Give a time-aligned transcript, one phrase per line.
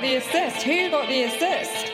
[0.00, 0.62] Got the assist?
[0.62, 1.92] Who got the assist?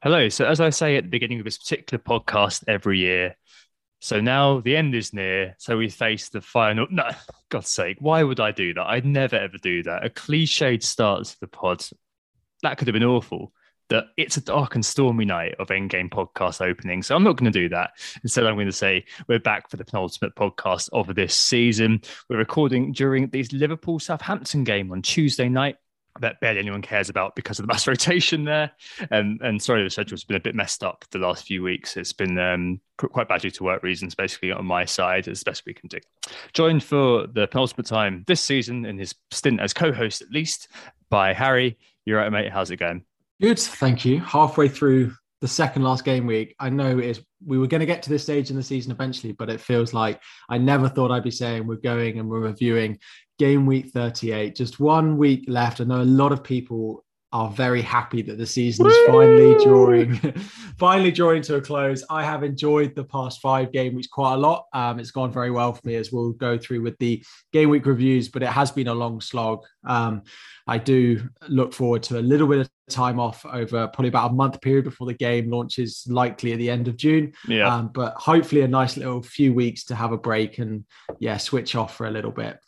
[0.00, 0.28] Hello.
[0.28, 3.36] So, as I say at the beginning of this particular podcast every year,
[4.00, 5.56] so now the end is near.
[5.58, 6.86] So we face the final.
[6.90, 7.10] No,
[7.48, 8.86] God's sake, why would I do that?
[8.86, 10.06] I'd never ever do that.
[10.06, 11.84] A cliched start to the pod.
[12.62, 13.52] That could have been awful.
[13.90, 17.02] That it's a dark and stormy night of Endgame podcast opening.
[17.02, 17.92] So I'm not going to do that.
[18.22, 22.02] Instead, I'm going to say we're back for the penultimate podcast of this season.
[22.28, 25.76] We're recording during the Liverpool Southampton game on Tuesday night
[26.20, 28.70] that barely anyone cares about because of the mass rotation there.
[29.10, 31.96] And and sorry, the schedule's been a bit messed up the last few weeks.
[31.96, 35.64] It's been um, quite bad due to work reasons, basically on my side, as best
[35.66, 35.98] we can do.
[36.52, 40.68] Joined for the penultimate time this season in his stint as co-host, at least,
[41.10, 41.78] by Harry.
[42.04, 42.52] You're right, mate.
[42.52, 43.04] How's it going?
[43.40, 44.20] Good, thank you.
[44.20, 48.02] Halfway through the second last game week, I know is we were going to get
[48.02, 51.22] to this stage in the season eventually, but it feels like I never thought I'd
[51.22, 52.98] be saying we're going and we're reviewing
[53.38, 54.56] game week 38.
[54.56, 55.80] Just one week left.
[55.80, 60.16] I know a lot of people are very happy that the season is finally drawing
[60.78, 62.02] finally drawing to a close.
[62.08, 64.66] I have enjoyed the past five game weeks quite a lot.
[64.72, 67.22] Um, it's gone very well for me as we'll go through with the
[67.52, 69.64] game week reviews but it has been a long slog.
[69.84, 70.22] Um,
[70.66, 74.34] i do look forward to a little bit of time off over probably about a
[74.34, 77.32] month period before the game launches likely at the end of june.
[77.46, 77.74] Yeah.
[77.74, 80.84] um, but hopefully a nice little few weeks to have a break and
[81.20, 82.58] yeah switch off for a little bit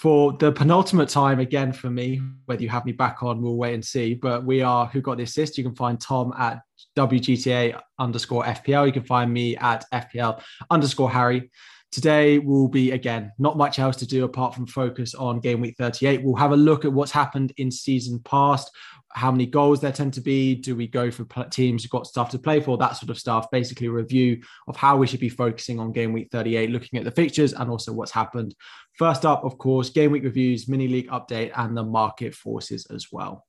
[0.00, 3.74] for the penultimate time again for me whether you have me back on we'll wait
[3.74, 4.14] and see.
[4.14, 5.58] But we are who got the assist?
[5.58, 6.62] You can find tom at
[6.96, 11.50] wgta underscore fpl you can find me at fpl underscore harry.
[11.92, 15.76] Today will be again not much else to do apart from focus on game week
[15.76, 18.70] 38 we'll have a look at what's happened in season past
[19.12, 20.54] how many goals there tend to be.
[20.54, 22.78] Do we go for teams who've got stuff to play for?
[22.78, 23.50] That sort of stuff.
[23.50, 27.04] Basically a review of how we should be focusing on game week 38 looking at
[27.04, 28.54] the fixtures and also what's happened.
[28.94, 33.08] First up, of course, game week reviews, mini league update, and the market forces as
[33.10, 33.46] well.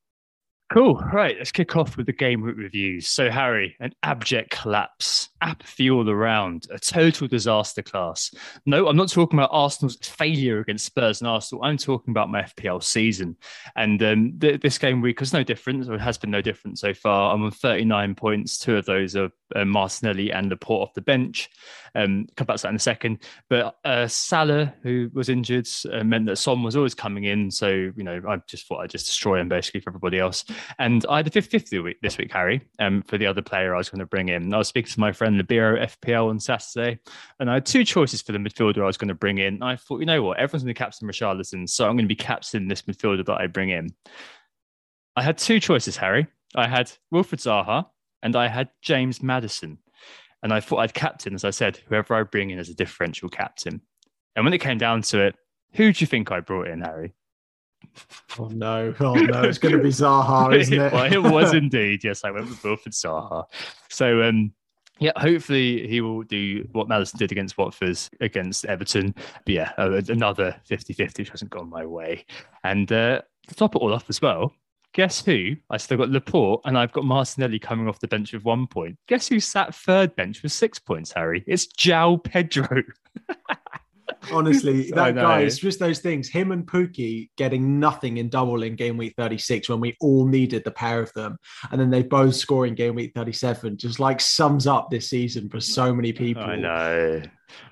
[0.72, 0.96] Cool.
[1.12, 1.36] Right.
[1.38, 3.06] Let's kick off with the game reviews.
[3.06, 8.34] So, Harry, an abject collapse, apathy all around, a total disaster class.
[8.66, 11.66] No, I'm not talking about Arsenal's failure against Spurs and Arsenal.
[11.66, 13.36] I'm talking about my FPL season.
[13.76, 16.94] And um, th- this game week was no different, or has been no different so
[16.94, 17.34] far.
[17.34, 18.58] I'm on 39 points.
[18.58, 21.50] Two of those are uh, Martinelli and Laporte off the bench.
[21.94, 23.20] Um, come back to that in a second.
[23.50, 27.52] But uh, Salah, who was injured, uh, meant that Son was always coming in.
[27.52, 30.46] So, you know, I just thought I'd just destroy him basically for everybody else.
[30.80, 33.76] And I had a 50 50 week this week, Harry, um, for the other player
[33.76, 34.54] I was going to bring in.
[34.54, 37.00] I was speaking to my friend Libero FPL on Saturday,
[37.40, 39.62] and I had two choices for the midfielder I was going to bring in.
[39.62, 42.16] I thought, you know what, everyone's going to captain Richarlison, so I'm going to be
[42.16, 43.90] captain this midfielder that I bring in.
[45.16, 46.28] I had two choices, Harry.
[46.56, 47.86] I had Wilfried Zaha
[48.24, 49.80] and I had James Maddison.
[50.44, 53.30] And I thought I'd captain, as I said, whoever I bring in as a differential
[53.30, 53.82] captain.
[54.36, 55.36] And when it came down to it,
[55.74, 57.14] who do you think I brought in, Harry?
[58.40, 58.94] Oh no!
[59.00, 59.42] Oh no!
[59.44, 60.94] It's going to be Zaha, isn't it?
[60.94, 62.04] well, it was indeed.
[62.04, 63.46] Yes, I went with Wilfried Zaha.
[63.90, 64.54] So, um,
[65.00, 69.16] yeah, hopefully he will do what Maddison did against Watford against Everton.
[69.46, 72.26] But yeah, another 50 50, which hasn't gone my way.
[72.64, 74.54] And uh, to top it all off as well,
[74.94, 75.56] guess who?
[75.70, 78.98] I still got Laporte and I've got Martinelli coming off the bench with one point.
[79.08, 81.44] Guess who sat third bench with six points, Harry?
[81.48, 82.84] It's João Pedro.
[84.32, 86.30] Honestly, that guy is just those things.
[86.30, 90.64] Him and Pukki getting nothing in double in game week 36 when we all needed
[90.64, 91.38] the pair of them.
[91.72, 95.50] And then they both score in game week 37 just like sums up this season
[95.50, 96.44] for so many people.
[96.44, 97.22] I know.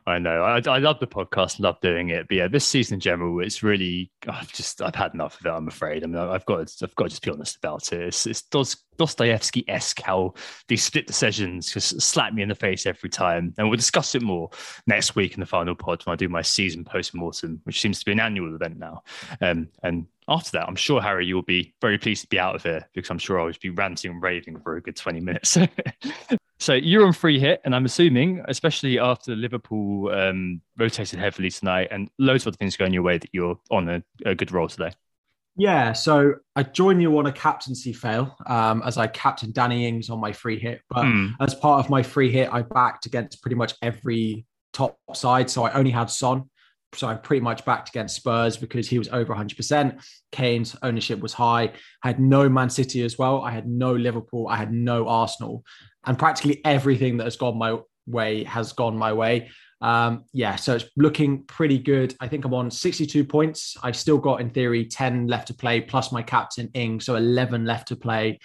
[0.06, 0.44] I know.
[0.44, 2.28] I, I love the podcast, love doing it.
[2.28, 5.50] But yeah, this season in general, it's really I've just I've had enough of it.
[5.50, 6.04] I'm afraid.
[6.04, 8.02] I mean, I've got to, I've got to just be honest about it.
[8.02, 10.34] It's, it's Dostoevsky esque how
[10.68, 13.54] these split decisions just slap me in the face every time.
[13.58, 14.50] And we'll discuss it more
[14.88, 18.00] next week in the final pod when I do my season post mortem, which seems
[18.00, 19.04] to be an annual event now.
[19.42, 22.64] Um, and after that, I'm sure Harry, you'll be very pleased to be out of
[22.64, 25.58] here because I'm sure I'll just be ranting and raving for a good 20 minutes.
[26.60, 31.90] so you're on free hit, and I'm assuming, especially after Liverpool um, rotated heavily tonight
[31.92, 34.68] and loads of other things going your way, that you're on a, a good roll
[34.68, 34.92] today.
[35.56, 40.10] Yeah, so I join you on a captaincy fail um, as I captain Danny Ings
[40.10, 40.82] on my free hit.
[40.90, 41.34] But mm.
[41.42, 45.50] as part of my free hit, I backed against pretty much every top side.
[45.50, 46.49] So I only had Son.
[46.96, 50.04] So I pretty much backed against Spurs because he was over 100%.
[50.32, 51.72] Kane's ownership was high.
[52.04, 53.42] I had no Man City as well.
[53.42, 54.48] I had no Liverpool.
[54.48, 55.64] I had no Arsenal.
[56.06, 57.78] And practically everything that has gone my
[58.08, 59.50] way has gone my way.
[59.82, 62.16] Um, yeah, so it's looking pretty good.
[62.20, 63.78] I think I'm on 62 points.
[63.82, 67.66] I've still got, in theory, 10 left to play, plus my captain Ing, so 11
[67.66, 68.40] left to play.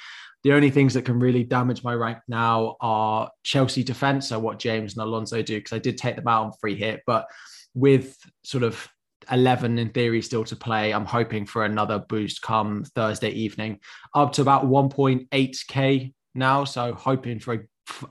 [0.45, 4.59] The only things that can really damage my rank now are Chelsea defense, so what
[4.59, 7.27] James and Alonso do, because I did take them out on free hit, but
[7.75, 8.89] with sort of
[9.31, 10.93] 11 in theory still to play.
[10.93, 13.81] I'm hoping for another boost come Thursday evening,
[14.15, 16.65] up to about 1.8k now.
[16.65, 17.59] So hoping for a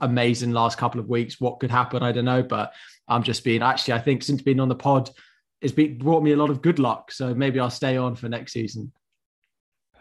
[0.00, 1.40] amazing last couple of weeks.
[1.40, 2.72] What could happen, I don't know, but
[3.08, 3.94] I'm just being actually.
[3.94, 5.10] I think since being on the pod,
[5.60, 7.12] it's been brought me a lot of good luck.
[7.12, 8.92] So maybe I'll stay on for next season.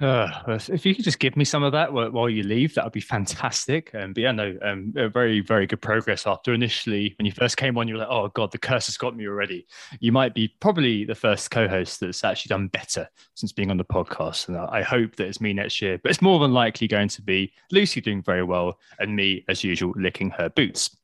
[0.02, 2.94] Uh, if you could just give me some of that while you leave, that would
[2.94, 3.94] be fantastic.
[3.94, 7.78] Um, but yeah, no, um, very, very good progress after initially when you first came
[7.78, 9.68] on, you were like, oh God, the curse has got me already.
[10.00, 13.78] You might be probably the first co host that's actually done better since being on
[13.78, 14.48] the podcast.
[14.48, 17.22] And I hope that it's me next year, but it's more than likely going to
[17.22, 20.98] be Lucy doing very well and me, as usual, licking her boots.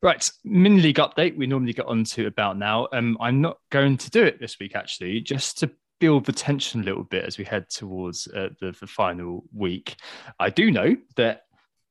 [0.00, 1.36] Right, mini league update.
[1.36, 2.86] We normally get on to about now.
[2.92, 6.80] Um, I'm not going to do it this week, actually, just to build the tension
[6.80, 9.96] a little bit as we head towards uh, the, the final week.
[10.38, 11.42] I do know that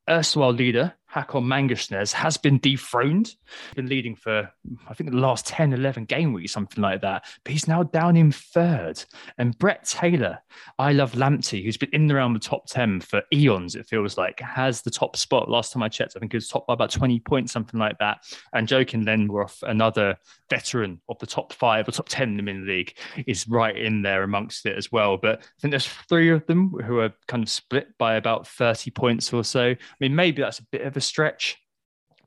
[0.09, 3.34] erstwhile leader Hakan Mangasnes has been dethroned.
[3.75, 4.52] Been leading for,
[4.88, 7.25] I think, the last 10, 11 game weeks, something like that.
[7.44, 9.04] But he's now down in third.
[9.38, 10.40] And Brett Taylor,
[10.78, 14.81] I love Lamptey, who's been in the top 10 for eons, it feels like, has
[14.81, 15.50] the top spot.
[15.50, 17.98] Last time I checked, I think he was top by about 20 points, something like
[18.00, 18.19] that.
[18.54, 20.18] And Joking Lenworth, another
[20.50, 24.24] veteran of the top five or top 10 in the league, is right in there
[24.24, 25.18] amongst it as well.
[25.18, 28.92] But I think there's three of them who are kind of split by about 30
[28.92, 29.69] points or so.
[29.69, 31.57] I mean, maybe that's a bit of a stretch.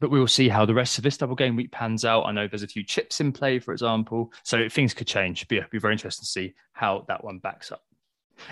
[0.00, 2.25] But we will see how the rest of this double game week pans out.
[2.25, 4.32] I know there's a few chips in play, for example.
[4.44, 5.47] So things could change.
[5.47, 7.82] But yeah, it'll be very interesting to see how that one backs up.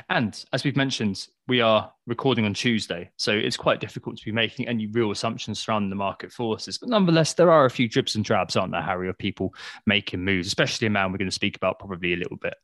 [0.08, 4.32] And as we've mentioned, we are recording on Tuesday, so it's quite difficult to be
[4.32, 6.78] making any real assumptions surrounding the market forces.
[6.78, 9.54] But nonetheless, there are a few dribs and drabs, aren't there, Harry, of people
[9.86, 12.54] making moves, especially a man we're going to speak about probably a little bit.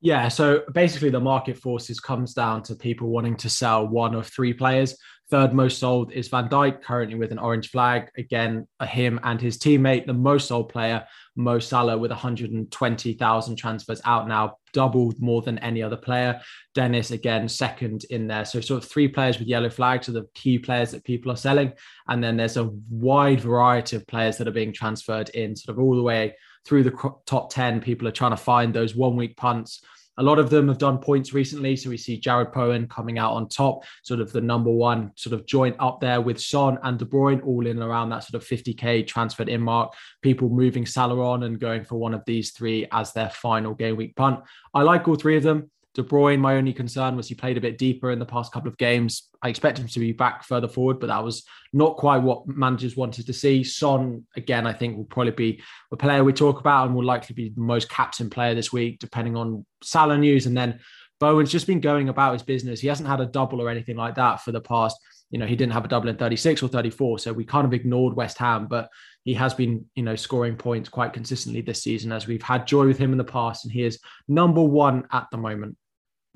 [0.00, 4.26] Yeah, so basically the market forces comes down to people wanting to sell one of
[4.26, 4.96] three players.
[5.28, 8.10] Third most sold is Van Dijk, currently with an orange flag.
[8.16, 14.28] Again, him and his teammate, the most sold player, Mo Salah, with 120,000 transfers out
[14.28, 16.40] now, doubled more than any other player.
[16.74, 18.44] Dennis, again, second in there.
[18.44, 21.36] So, sort of three players with yellow flags are the key players that people are
[21.36, 21.72] selling.
[22.06, 25.82] And then there's a wide variety of players that are being transferred in, sort of
[25.82, 27.80] all the way through the top 10.
[27.80, 29.82] People are trying to find those one week punts
[30.18, 31.76] a lot of them have done points recently.
[31.76, 35.34] So we see Jarrod Bowen coming out on top, sort of the number one sort
[35.34, 38.42] of joint up there with Son and De Bruyne, all in and around that sort
[38.42, 39.92] of 50K transferred in mark.
[40.22, 43.96] People moving Salah on and going for one of these three as their final game
[43.96, 44.40] week punt.
[44.74, 45.70] I like all three of them.
[45.96, 48.68] De Bruyne, my only concern was he played a bit deeper in the past couple
[48.68, 49.30] of games.
[49.40, 52.98] I expect him to be back further forward, but that was not quite what managers
[52.98, 53.64] wanted to see.
[53.64, 57.32] Son, again, I think will probably be a player we talk about and will likely
[57.32, 60.44] be the most captain player this week, depending on Salah news.
[60.44, 60.80] And then
[61.18, 62.80] Bowen's just been going about his business.
[62.80, 64.98] He hasn't had a double or anything like that for the past.
[65.30, 67.72] You know, he didn't have a double in 36 or 34, so we kind of
[67.72, 68.90] ignored West Ham, but
[69.24, 72.86] he has been, you know, scoring points quite consistently this season as we've had joy
[72.86, 73.98] with him in the past, and he is
[74.28, 75.76] number one at the moment.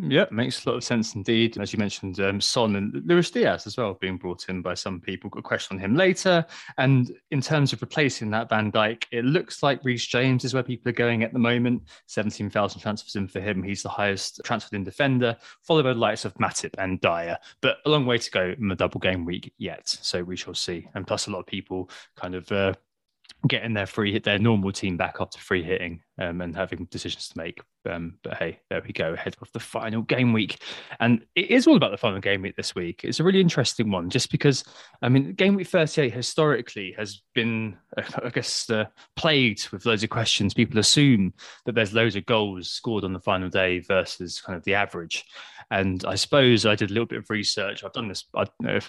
[0.03, 1.59] Yeah, makes a lot of sense indeed.
[1.59, 4.99] As you mentioned, um, Son and Luis Diaz as well being brought in by some
[4.99, 5.29] people.
[5.29, 6.47] Got a question on him later.
[6.79, 10.63] And in terms of replacing that Van Dijk, it looks like Reece James is where
[10.63, 11.83] people are going at the moment.
[12.07, 13.63] 17,000 transfers in for him.
[13.63, 17.37] He's the highest transferred in defender, followed by the likes of Matip and Dier.
[17.61, 19.87] But a long way to go in the double game week yet.
[19.87, 20.89] So we shall see.
[20.95, 22.73] And plus, a lot of people kind of uh,
[23.49, 27.29] getting their free hit, their normal team back after free hitting um, and having decisions
[27.31, 27.61] to make.
[27.89, 30.63] Um, but hey, there we go, ahead of the final game week.
[31.01, 33.01] And it is all about the final game week this week.
[33.05, 34.63] It's a really interesting one just because,
[35.01, 37.79] I mean, game week 38 historically has been,
[38.23, 38.85] I guess, uh,
[39.17, 40.53] plagued with loads of questions.
[40.53, 41.33] People assume
[41.65, 45.25] that there's loads of goals scored on the final day versus kind of the average.
[45.71, 47.83] And I suppose I did a little bit of research.
[47.83, 48.25] I've done this,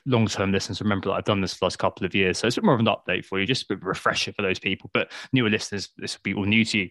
[0.05, 2.39] long term listeners remember that I've done this for the last couple of years.
[2.39, 3.88] So it's a bit more of an update for you, just a bit of a
[3.88, 4.89] refresher for those people.
[4.93, 6.89] But newer listeners, this will be all new to you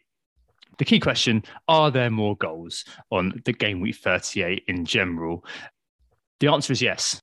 [0.80, 5.44] the key question are there more goals on the game week 38 in general?
[6.40, 7.20] The answer is yes.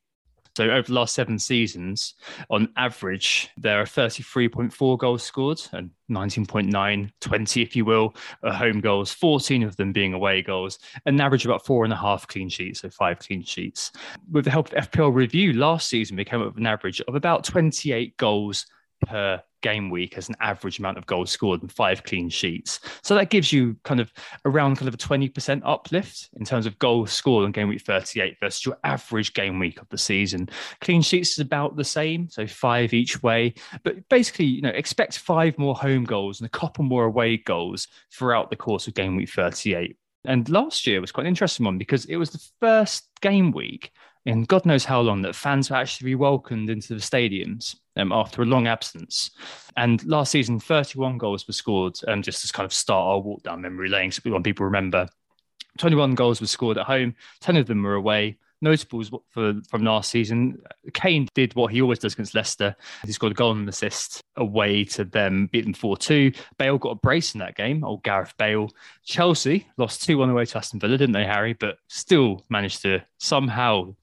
[0.55, 2.13] So over the last seven seasons,
[2.51, 8.79] on average, there are 33.4 goals scored and 19.9, 20, if you will, are home
[8.79, 12.49] goals, 14 of them being away goals, an average about four and a half clean
[12.49, 13.91] sheets, so five clean sheets.
[14.31, 17.15] With the help of FPL review, last season we came up with an average of
[17.15, 18.67] about 28 goals
[19.05, 22.79] per game week as an average amount of goals scored and five clean sheets.
[23.03, 24.11] So that gives you kind of
[24.45, 28.37] around kind of a 20% uplift in terms of goals scored on game week 38
[28.39, 30.49] versus your average game week of the season.
[30.81, 33.53] Clean sheets is about the same, so five each way.
[33.83, 37.87] But basically, you know, expect five more home goals and a couple more away goals
[38.11, 39.97] throughout the course of game week 38.
[40.25, 43.91] And last year was quite an interesting one because it was the first game week
[44.27, 48.41] in God knows how long that fans were actually welcomed into the stadiums um, after
[48.41, 49.31] a long absence.
[49.77, 53.43] And last season, 31 goals were scored, um, just to kind of start our walk
[53.43, 55.07] down memory lane, so when people remember.
[55.77, 58.37] 21 goals were scored at home, 10 of them were away.
[58.59, 60.61] Notables for, from last season,
[60.93, 62.75] Kane did what he always does against Leicester.
[63.05, 66.33] He scored a goal and an assist away to them, beat them 4 2.
[66.57, 68.71] Bale got a brace in that game, old Gareth Bale.
[69.05, 71.53] Chelsea lost 2 1 away to Aston Villa, didn't they, Harry?
[71.53, 73.93] But still managed to somehow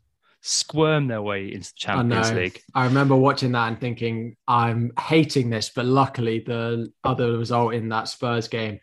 [0.46, 2.60] squirm their way into the Champions I League.
[2.74, 7.88] I remember watching that and thinking, I'm hating this, but luckily the other result in
[7.88, 8.78] that Spurs game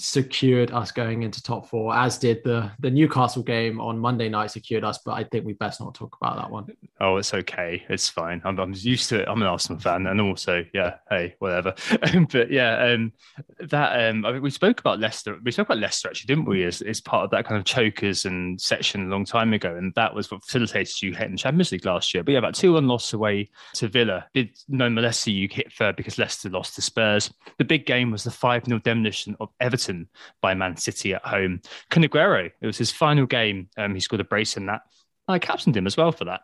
[0.00, 4.50] secured us going into top four, as did the the Newcastle game on Monday night
[4.50, 4.98] secured us.
[5.04, 6.66] But I think we best not talk about that one.
[7.00, 7.84] Oh, it's okay.
[7.88, 8.42] It's fine.
[8.44, 9.28] I'm, I'm used to it.
[9.28, 11.74] I'm an Arsenal fan, and also, yeah, hey, whatever.
[12.32, 13.12] but yeah, um,
[13.60, 15.38] that um, I mean, we spoke about Leicester.
[15.44, 16.64] We spoke about Leicester actually, didn't we?
[16.64, 19.94] As, as part of that kind of chokers and section a long time ago, and
[19.94, 22.24] that was what facilitated you hitting Champions League last year.
[22.24, 24.26] But yeah, about two one loss away to Villa.
[24.34, 27.32] Did no Leicester you hit third because Leicester lost to Spurs.
[27.58, 30.08] The big game was the five 0 demolition of Everton Everton
[30.40, 31.60] by Man City at home.
[31.90, 33.68] Kun it was his final game.
[33.76, 34.82] Um, he scored a brace in that.
[35.28, 36.42] I captained him as well for that.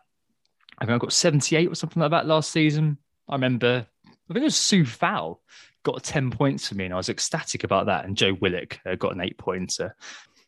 [0.79, 2.97] I think I got 78 or something like that last season.
[3.29, 5.41] I remember, I think it was Sue Fowl
[5.83, 8.05] got 10 points for me, and I was ecstatic about that.
[8.05, 9.95] And Joe Willock uh, got an eight pointer.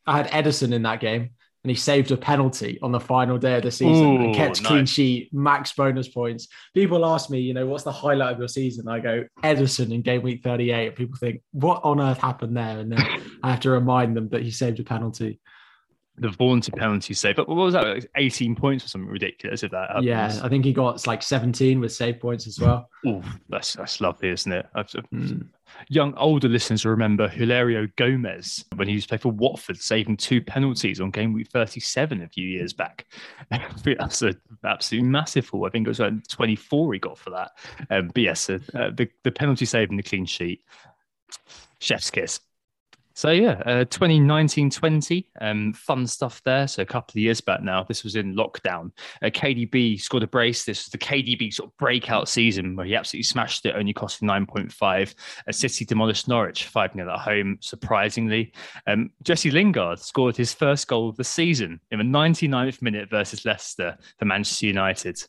[0.07, 1.31] I had Ederson in that game
[1.65, 4.61] and he saved a penalty on the final day of the season Ooh, and kept
[4.61, 4.67] nice.
[4.67, 6.47] clean sheet, max bonus points.
[6.75, 8.87] People ask me, you know, what's the highlight of your season?
[8.87, 10.89] I go, Ederson in game week 38.
[10.89, 12.77] And people think, what on earth happened there?
[12.77, 13.03] And then
[13.41, 15.39] I have to remind them that he saved a penalty
[16.17, 17.35] the vaunted penalty save.
[17.35, 17.85] But what was that?
[17.85, 20.05] Like 18 points or something ridiculous if that happens.
[20.05, 22.89] Yeah, I think he got like 17 with save points as well.
[23.05, 24.65] Oh, that's that's lovely, isn't it?
[24.75, 25.47] Mm.
[25.89, 30.17] Young older listeners will remember Heurelho Gomes when he used to play for Watford, saving
[30.17, 33.05] two penalties on game week 37 a few years back.
[33.51, 35.65] that's an absolutely massive haul.
[35.65, 37.51] I think it was like 24 he got for that.
[37.89, 40.63] Um, but yes, uh, the, the penalty save and the clean sheet.
[41.79, 42.39] Chef's kiss.
[43.15, 46.67] So yeah, uh, 2019-20, um, fun stuff there.
[46.67, 48.91] So a couple of years back now, this was in lockdown.
[49.23, 50.65] Uh, KDB scored a brace.
[50.65, 54.27] This was the KDB sort of breakout season where he absolutely smashed it, only costing
[54.27, 55.15] 9.5.
[55.47, 58.51] A City demolished Norwich 5 0 at home, surprisingly.
[58.85, 63.45] Um, Jesse Lingard scored his first goal of the season in the 99th minute versus
[63.45, 65.23] Leicester for Manchester United.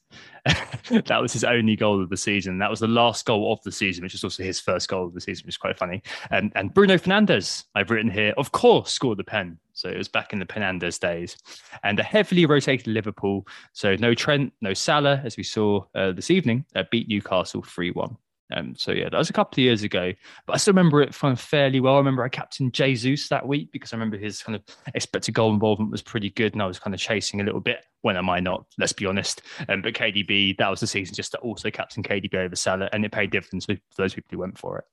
[0.90, 2.58] that was his only goal of the season.
[2.58, 5.14] That was the last goal of the season, which was also his first goal of
[5.14, 6.02] the season, which is quite funny.
[6.30, 9.58] And, and Bruno Fernandes, I've written here, of course, scored the pen.
[9.74, 11.36] So it was back in the Penandes days.
[11.84, 13.46] And a heavily rotated Liverpool.
[13.74, 17.90] So no Trent, no Salah, as we saw uh, this evening, uh, beat Newcastle 3
[17.90, 18.16] 1.
[18.54, 20.12] Um, so yeah, that was a couple of years ago,
[20.46, 21.96] but I still remember it fairly well.
[21.96, 24.62] I remember I captained Jesus that week because I remember his kind of
[24.94, 27.80] expected goal involvement was pretty good, and I was kind of chasing a little bit.
[28.02, 28.64] When am I not?
[28.78, 29.42] Let's be honest.
[29.68, 33.04] Um, but KDB, that was the season just to also captain KDB over Salah, and
[33.04, 34.84] it paid dividends for those people who went for it.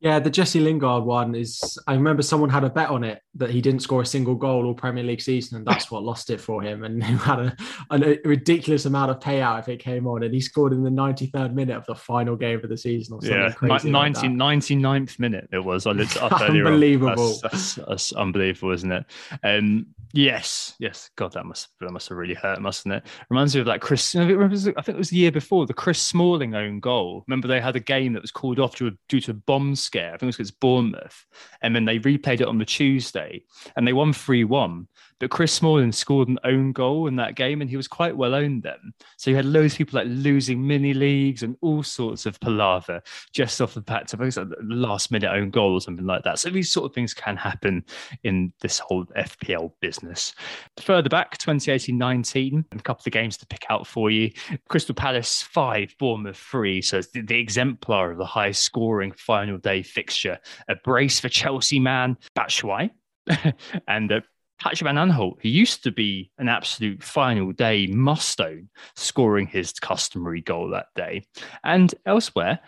[0.00, 1.76] Yeah, the Jesse Lingard one is.
[1.88, 4.64] I remember someone had a bet on it that he didn't score a single goal
[4.64, 6.84] all Premier League season, and that's what lost it for him.
[6.84, 7.56] And he had a,
[7.90, 11.52] a, ridiculous amount of payout if it came on, and he scored in the 93rd
[11.52, 13.90] minute of the final game of the season or something yeah, crazy.
[13.90, 15.84] 90, like 99th minute it was.
[15.84, 17.38] I looked up Unbelievable.
[17.42, 19.04] That's, that's, that's, unbelievable, isn't it?
[19.42, 21.10] Um, yes, yes.
[21.16, 23.04] God, that must that must have really hurt, mustn't it?
[23.30, 24.14] Reminds me of that Chris.
[24.14, 24.40] I think
[24.88, 27.24] it was the year before the Chris Smalling own goal.
[27.26, 30.08] Remember they had a game that was called off due to a bomb scare.
[30.08, 31.26] I think it was against Bournemouth.
[31.62, 33.42] And then they replayed it on the Tuesday
[33.74, 34.86] and they won 3 1.
[35.20, 38.34] But Chris Smalling scored an own goal in that game and he was quite well
[38.34, 38.92] owned then.
[39.16, 43.02] So you had loads of people like losing mini leagues and all sorts of palaver
[43.32, 46.38] just off the fact of a last minute own goal or something like that.
[46.38, 47.84] So these sort of things can happen
[48.22, 50.34] in this whole FPL business.
[50.78, 54.30] Further back, 2018 19, a couple of games to pick out for you.
[54.68, 56.80] Crystal Palace 5, Bournemouth 3.
[56.82, 60.38] So it's the, the exemplar of the high scoring final day fixture.
[60.68, 62.90] A brace for Chelsea man, Batshuayi.
[63.88, 64.22] and a
[64.60, 70.40] Patrick Van Aanholt, who used to be an absolute final day must-own, scoring his customary
[70.40, 71.24] goal that day.
[71.64, 72.58] And elsewhere,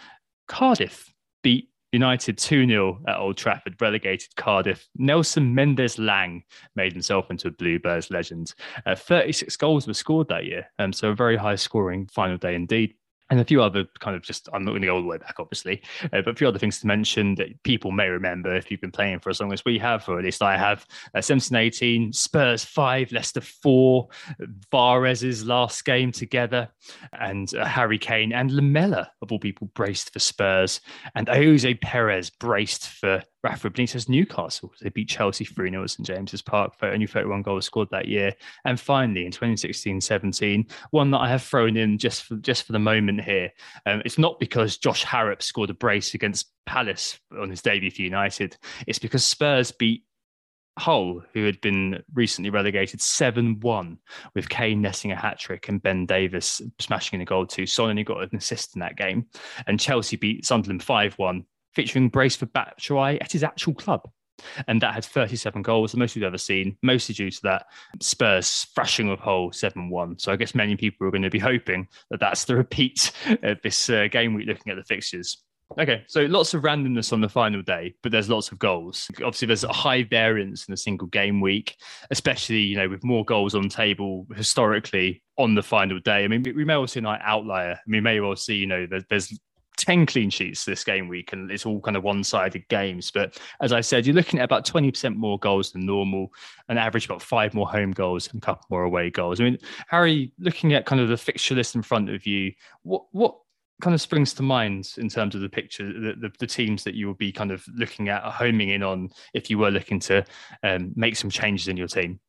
[0.47, 4.89] Cardiff beat United 2 0 at Old Trafford, relegated Cardiff.
[4.97, 6.45] Nelson Mendez-Laing
[6.77, 8.55] made himself into a Bluebirds legend.
[8.87, 12.55] Uh, 36 goals were scored that year, um, so a very high scoring final day
[12.55, 12.95] indeed
[13.31, 15.19] and a few other kind of just i'm not going to go all the way
[15.19, 18.71] back obviously uh, but a few other things to mention that people may remember if
[18.71, 20.87] you've been playing for as long as we have or at least i have.
[21.15, 24.09] Uh, 17 18 spurs 5 leicester 4
[24.71, 26.69] Vares's last game together
[27.19, 30.81] and uh, harry kane and lamela of all people braced for spurs
[31.15, 34.73] and Ayoze Perez braced for Rafa Benitez Newcastle.
[34.81, 38.35] They beat Chelsea 3 0 at St James's Park, only 31 goals scored that year.
[38.65, 42.73] And finally, in 2016 17, one that I have thrown in just for, just for
[42.73, 43.51] the moment here.
[43.87, 48.03] Um, it's not because Josh Harrop scored a brace against Palace on his debut for
[48.03, 48.57] United,
[48.87, 50.05] it's because Spurs beat
[50.79, 53.99] Hull, who had been recently relegated 7 1,
[54.35, 57.67] with Kane netting a hat trick and Ben Davies smashing in a goal too.
[57.67, 59.27] Son only got an assist in that game.
[59.67, 61.45] And Chelsea beat Sunderland 5 1
[61.75, 64.09] featuring brace for Batshuayi at his actual club.
[64.67, 67.67] And that had 37 goals, the most we've ever seen, mostly due to that
[68.01, 70.19] Spurs thrashing of Hull 7 1.
[70.19, 73.13] So I guess many people are going to be hoping that that's the repeat
[73.43, 75.43] of this uh, game week looking at the fixtures.
[75.79, 79.09] Okay, so lots of randomness on the final day, but there's lots of goals.
[79.19, 81.77] Obviously, there's a high variance in a single game week,
[82.11, 86.25] especially you know with more goals on table historically on the final day.
[86.25, 87.79] I mean, we may well see an outlier.
[87.87, 89.33] We may well see you know there's
[89.81, 93.11] 10 clean sheets this game week and it's all kind of one-sided games.
[93.11, 96.33] But as i said you're looking at about 20% more goals than normal
[96.69, 99.41] and average about five more home goals and a couple more away goals.
[99.41, 99.59] I mean
[99.89, 103.37] harry looking at kind of the fixture list in front of you what what
[103.81, 106.95] kind of springs to mind in terms of the picture the, the, the teams that
[106.95, 110.23] you will be kind of looking at homing in on if you were looking to
[110.63, 112.21] um, make some changes in your team?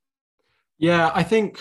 [0.78, 1.60] Yeah i think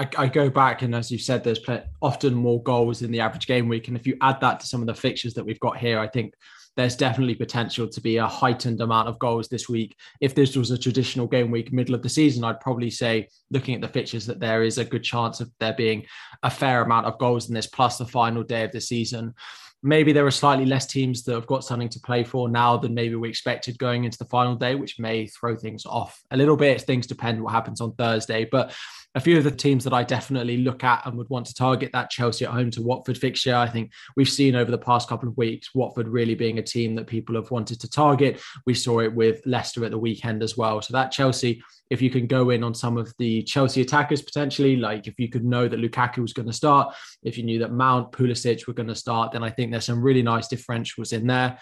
[0.00, 1.60] I, I, go back and as you said, there's
[2.00, 4.80] often more goals in the average game week, and if you add that to some
[4.80, 6.32] of the fixtures that we've got here, I think
[6.74, 9.94] there's definitely potential to be a heightened amount of goals this week.
[10.22, 13.74] If this was a traditional game week, middle of the season, I'd probably say, looking
[13.74, 16.06] at the fixtures, that there is a good chance of there being
[16.42, 19.34] a fair amount of goals in this, plus the final day of the season
[19.82, 22.94] maybe there are slightly less teams that have got something to play for now than
[22.94, 26.56] maybe we expected going into the final day, which may throw things off a little
[26.56, 26.82] bit.
[26.82, 28.44] Things depend what happens on Thursday.
[28.44, 28.74] But
[29.16, 31.90] a few of the teams that I definitely look at and would want to target
[31.92, 33.56] that Chelsea at home to Watford fixture.
[33.56, 36.94] I think we've seen over the past couple of weeks Watford really being a team
[36.94, 38.40] that people have wanted to target.
[38.66, 40.80] We saw it with Leicester at the weekend as well.
[40.80, 44.76] So that Chelsea, if you can go in on some of the Chelsea attackers potentially,
[44.76, 46.94] like if you could know that Lukaku was going to start,
[47.24, 50.02] if you knew that Mount, Pulisic were going to start, then I think there's some
[50.02, 51.58] really nice differentials in there.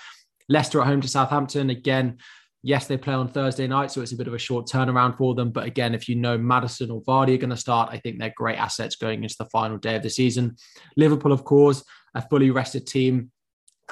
[0.51, 2.19] Leicester at home to Southampton again
[2.63, 5.35] Yes, they play on Thursday night, so it's a bit of a short turnaround for
[5.35, 5.51] them.
[5.51, 8.35] But again, if you know Maddison or Vardy are going to start, I think they're
[8.37, 10.57] great assets going into the final day of the season.
[10.97, 13.31] Liverpool, of course, a fully rested team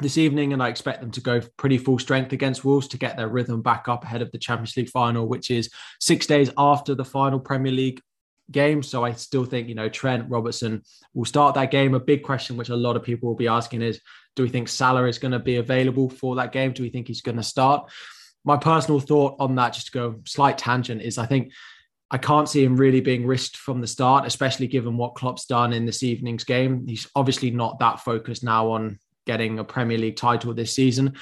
[0.03, 3.17] this evening, and I expect them to go pretty full strength against Wolves to get
[3.17, 6.95] their rhythm back up ahead of the Champions League final, which is six days after
[6.95, 8.01] the final Premier League
[8.51, 8.83] game.
[8.83, 10.83] So I still think, you know, Trent Robertson
[11.15, 11.95] will start that game.
[11.95, 14.01] A big question, which a lot of people will be asking, is
[14.35, 16.73] do we think Salah is going to be available for that game?
[16.73, 17.91] Do we think he's going to start?
[18.47, 21.53] My personal thought on that, just to go slight tangent, is I think
[22.11, 25.73] I can't see him really being risked from the start, especially given what Klopp's done
[25.73, 26.87] in this evening's game.
[26.87, 31.17] He's obviously not that focused now on getting a Premier League title this season.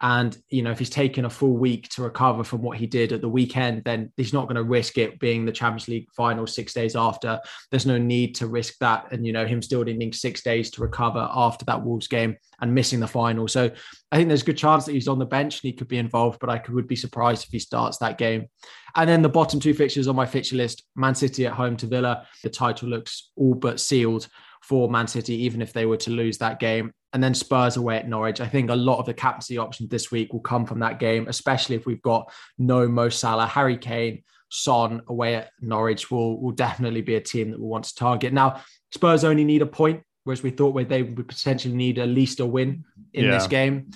[0.00, 3.12] And, you know, if he's taken a full week to recover from what he did
[3.12, 6.46] at the weekend, then he's not going to risk it being the Champions League final
[6.46, 7.40] six days after.
[7.70, 9.10] There's no need to risk that.
[9.12, 12.74] And, you know, him still needing six days to recover after that Wolves game and
[12.74, 13.48] missing the final.
[13.48, 13.70] So
[14.12, 15.98] I think there's a good chance that he's on the bench and he could be
[15.98, 18.46] involved, but I could, would be surprised if he starts that game.
[18.94, 21.86] And then the bottom two fixtures on my fixture list Man City at home to
[21.86, 22.26] Villa.
[22.42, 24.28] The title looks all but sealed
[24.62, 27.96] for Man City, even if they were to lose that game and then Spurs away
[27.96, 28.40] at Norwich.
[28.40, 31.26] I think a lot of the captaincy options this week will come from that game,
[31.28, 36.52] especially if we've got no Mo Salah, Harry Kane, Son away at Norwich will will
[36.52, 38.32] definitely be a team that we want to target.
[38.32, 42.40] Now, Spurs only need a point, whereas we thought they would potentially need at least
[42.40, 43.32] a win in yeah.
[43.32, 43.90] this game.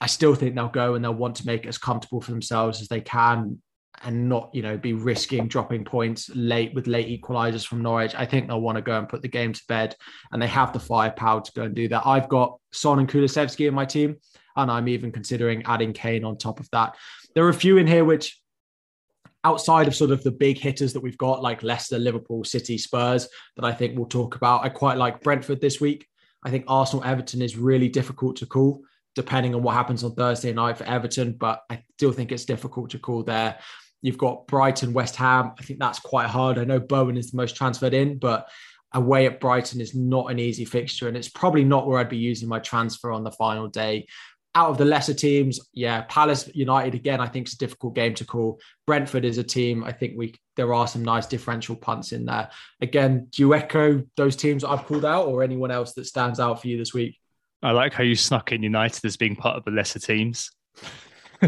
[0.00, 2.82] I still think they'll go and they'll want to make it as comfortable for themselves
[2.82, 3.62] as they can
[4.02, 8.14] and not, you know, be risking dropping points late with late equalizers from Norwich.
[8.14, 9.96] I think they'll want to go and put the game to bed
[10.32, 12.06] and they have the firepower to go and do that.
[12.06, 14.16] I've got Son and Kulusevski in my team,
[14.56, 16.96] and I'm even considering adding Kane on top of that.
[17.34, 18.40] There are a few in here which
[19.44, 23.28] outside of sort of the big hitters that we've got, like Leicester, Liverpool, City, Spurs,
[23.56, 24.64] that I think we'll talk about.
[24.64, 26.06] I quite like Brentford this week.
[26.44, 28.82] I think Arsenal Everton is really difficult to call,
[29.14, 32.90] depending on what happens on Thursday night for Everton, but I still think it's difficult
[32.90, 33.58] to call there.
[34.04, 35.52] You've got Brighton, West Ham.
[35.58, 36.58] I think that's quite hard.
[36.58, 38.48] I know Bowen is the most transferred in, but
[38.92, 41.08] away at Brighton is not an easy fixture.
[41.08, 44.06] And it's probably not where I'd be using my transfer on the final day
[44.54, 48.14] out of the lesser teams, yeah, Palace United again, I think it's a difficult game
[48.14, 48.60] to call.
[48.86, 49.82] Brentford is a team.
[49.82, 52.50] I think we there are some nice differential punts in there.
[52.80, 56.60] Again, do you echo those teams I've called out, or anyone else that stands out
[56.60, 57.18] for you this week?
[57.62, 60.50] I like how you snuck in United as being part of the lesser teams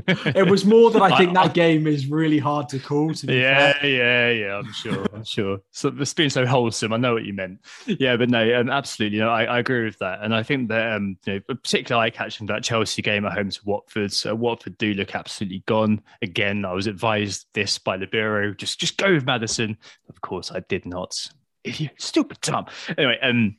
[0.07, 3.13] it was more that I think that game is really hard to call.
[3.15, 3.91] To yeah, fair.
[3.91, 4.57] yeah, yeah.
[4.57, 5.07] I'm sure.
[5.13, 5.59] I'm sure.
[5.71, 6.93] So it's been so wholesome.
[6.93, 7.61] I know what you meant.
[7.87, 9.19] Yeah, but no, um, absolutely.
[9.19, 12.07] You know, I, I, agree with that, and I think that um, you know, particularly
[12.07, 14.13] eye catching that Chelsea game at home to Watford.
[14.13, 16.03] So Watford do look absolutely gone.
[16.23, 18.55] Again, I was advised this by the bureau.
[18.55, 19.77] Just, just go with Maddison.
[20.09, 21.17] Of course, I did not.
[21.65, 22.67] You stupid Tom.
[22.97, 23.57] Anyway, um,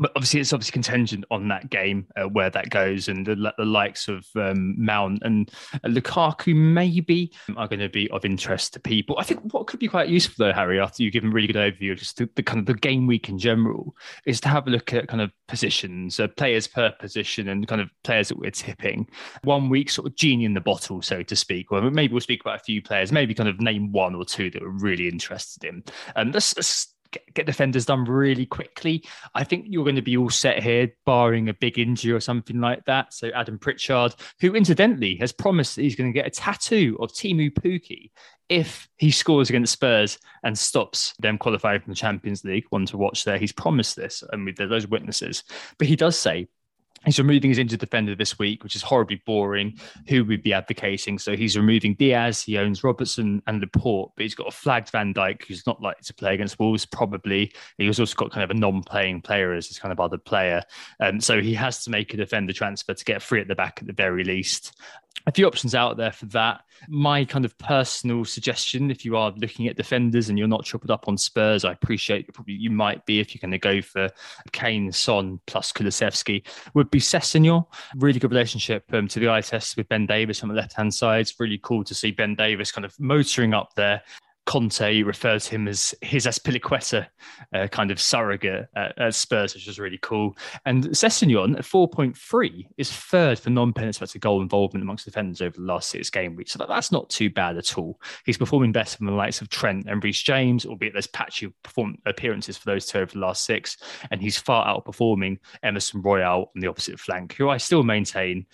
[0.00, 3.64] but obviously it's obviously contingent on that game uh, where that goes and the, the
[3.64, 8.80] likes of um, Mount and uh, Lukaku maybe are going to be of interest to
[8.80, 9.16] people.
[9.18, 11.56] I think what could be quite useful though, Harry, after you've given a really good
[11.56, 14.66] overview of just the, the, kind of the game week in general, is to have
[14.66, 18.38] a look at kind of positions, uh, players per position, and kind of players that
[18.38, 19.06] we're tipping.
[19.44, 21.70] One week, sort of genie in the bottle, so to speak.
[21.70, 24.50] Or maybe we'll speak about a few players, maybe kind of name one or two
[24.50, 25.84] that we're really interested in.
[26.16, 29.04] And um, let's get, defenders done really quickly.
[29.34, 32.60] I think you're going to be all set here, barring a big injury or something
[32.60, 33.12] like that.
[33.12, 37.12] So Adam Pritchard, who incidentally has promised that he's going to get a tattoo of
[37.12, 38.10] Teemu Pukki
[38.48, 42.66] if he scores against Spurs and stops them qualifying from the Champions League.
[42.70, 43.38] One to watch there.
[43.38, 45.44] He's promised this, and there's those witnesses.
[45.78, 46.48] But he does say
[47.06, 49.78] He's removing his injured defender this week, which is horribly boring.
[50.08, 51.18] Who would be advocating?
[51.18, 52.42] So he's removing Diaz.
[52.42, 56.02] He owns Robertson and Laporte, but he's got a flagged Van Dijk, who's not likely
[56.04, 57.52] to play against Wolves, probably.
[57.78, 60.62] He's also got kind of a non-playing player as his kind of other player.
[61.00, 63.78] Um, so he has to make a defender transfer to get free at the back
[63.80, 64.76] at the very least
[65.26, 66.62] a few options out there for that.
[66.88, 70.90] My kind of personal suggestion, if you are looking at defenders and you're not tripled
[70.90, 74.08] up on Spurs, I appreciate probably you might be if you're going to go for
[74.52, 76.42] Kane, Son plus Kulusevski,
[76.74, 77.66] would be Sessegnon.
[77.96, 80.92] Really good relationship um, to the eye test with Ben Davies on the left hand
[80.92, 81.20] side.
[81.20, 84.02] It's really cool to see Ben Davies kind of motoring up there
[84.50, 87.06] Conte refers to him as his Azpilicueta
[87.54, 90.36] uh, kind of surrogate at, at, Spurs, which was really cool.
[90.66, 95.88] And Sessegnon at 4.3 is third for non-penalty goal involvement amongst defenders over the last
[95.88, 96.50] six game weeks.
[96.50, 98.00] So that, that's not too bad at all.
[98.24, 101.98] He's performing better than the likes of Trent and Reece James, albeit there's patchy perform-
[102.04, 103.76] appearances for those two over the last six.
[104.10, 108.46] And he's far outperforming Emerson Royal on the opposite flank, who I still maintain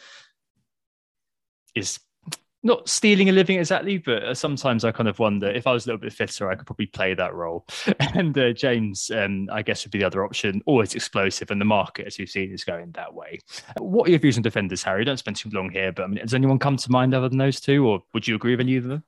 [1.75, 2.01] is
[2.67, 5.87] not stealing a living exactly, but uh, sometimes I kind of wonder if I was
[5.87, 7.65] a little bit fitter, I could probably play that role.
[8.15, 10.61] and uh, James, um, I guess, would be the other option.
[10.67, 13.39] Always explosive, and the market, as you've seen, is going that way.
[13.79, 15.05] What are your views on defenders, Harry?
[15.05, 17.39] Don't spend too long here, but I mean, does anyone come to mind other than
[17.39, 19.05] those two, or would you agree with any of them?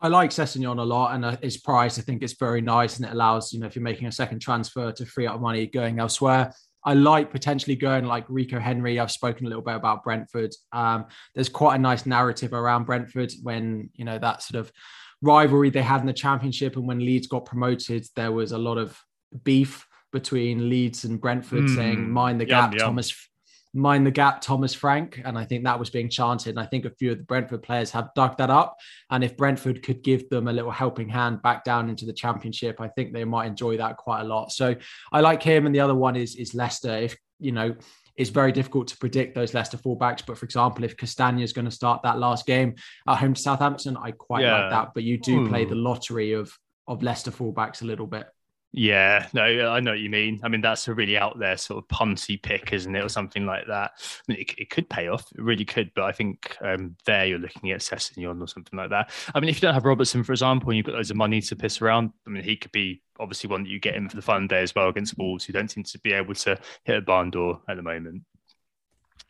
[0.00, 3.06] I like Sessegnon a lot, and uh, his price I think is very nice, and
[3.06, 6.00] it allows you know if you're making a second transfer to free up money going
[6.00, 6.52] elsewhere.
[6.84, 8.98] I like potentially going like Rico Henry.
[8.98, 10.52] I've spoken a little bit about Brentford.
[10.72, 14.72] Um, there's quite a nice narrative around Brentford when you know that sort of
[15.20, 18.78] rivalry they had in the championship, and when Leeds got promoted, there was a lot
[18.78, 18.98] of
[19.44, 21.74] beef between Leeds and Brentford, mm.
[21.74, 22.86] saying "mind the gap." Yum, yum.
[22.88, 23.28] Thomas
[23.74, 25.20] mind the gap Thomas Frank.
[25.24, 26.50] And I think that was being chanted.
[26.50, 28.76] And I think a few of the Brentford players have dug that up.
[29.10, 32.80] And if Brentford could give them a little helping hand back down into the championship,
[32.80, 34.52] I think they might enjoy that quite a lot.
[34.52, 34.74] So
[35.12, 35.66] I like him.
[35.66, 36.96] And the other one is is Leicester.
[36.96, 37.74] If you know,
[38.16, 40.24] it's very difficult to predict those Leicester fullbacks.
[40.24, 42.74] But for example, if Castagna is going to start that last game
[43.08, 44.60] at home to Southampton, I quite yeah.
[44.60, 44.94] like that.
[44.94, 45.48] But you do Ooh.
[45.48, 46.56] play the lottery of
[46.88, 48.26] of Leicester fullbacks a little bit.
[48.74, 50.40] Yeah, no, I know what you mean.
[50.42, 53.44] I mean, that's a really out there sort of punty pick, isn't it, or something
[53.44, 53.92] like that.
[53.98, 55.92] I mean, it, it could pay off, it really could.
[55.94, 59.10] But I think um, there you're looking at Sessegnon or something like that.
[59.34, 61.42] I mean, if you don't have Robertson, for example, and you've got loads of money
[61.42, 64.16] to piss around, I mean, he could be obviously one that you get in for
[64.16, 66.96] the fun day as well against Wolves, who don't seem to be able to hit
[66.96, 68.22] a barn door at the moment.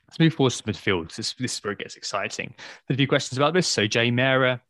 [0.06, 1.16] Let's move forward to midfield.
[1.16, 2.54] This, this is where it gets exciting.
[2.86, 3.66] There's a few questions about this.
[3.66, 4.60] So, Jay Mara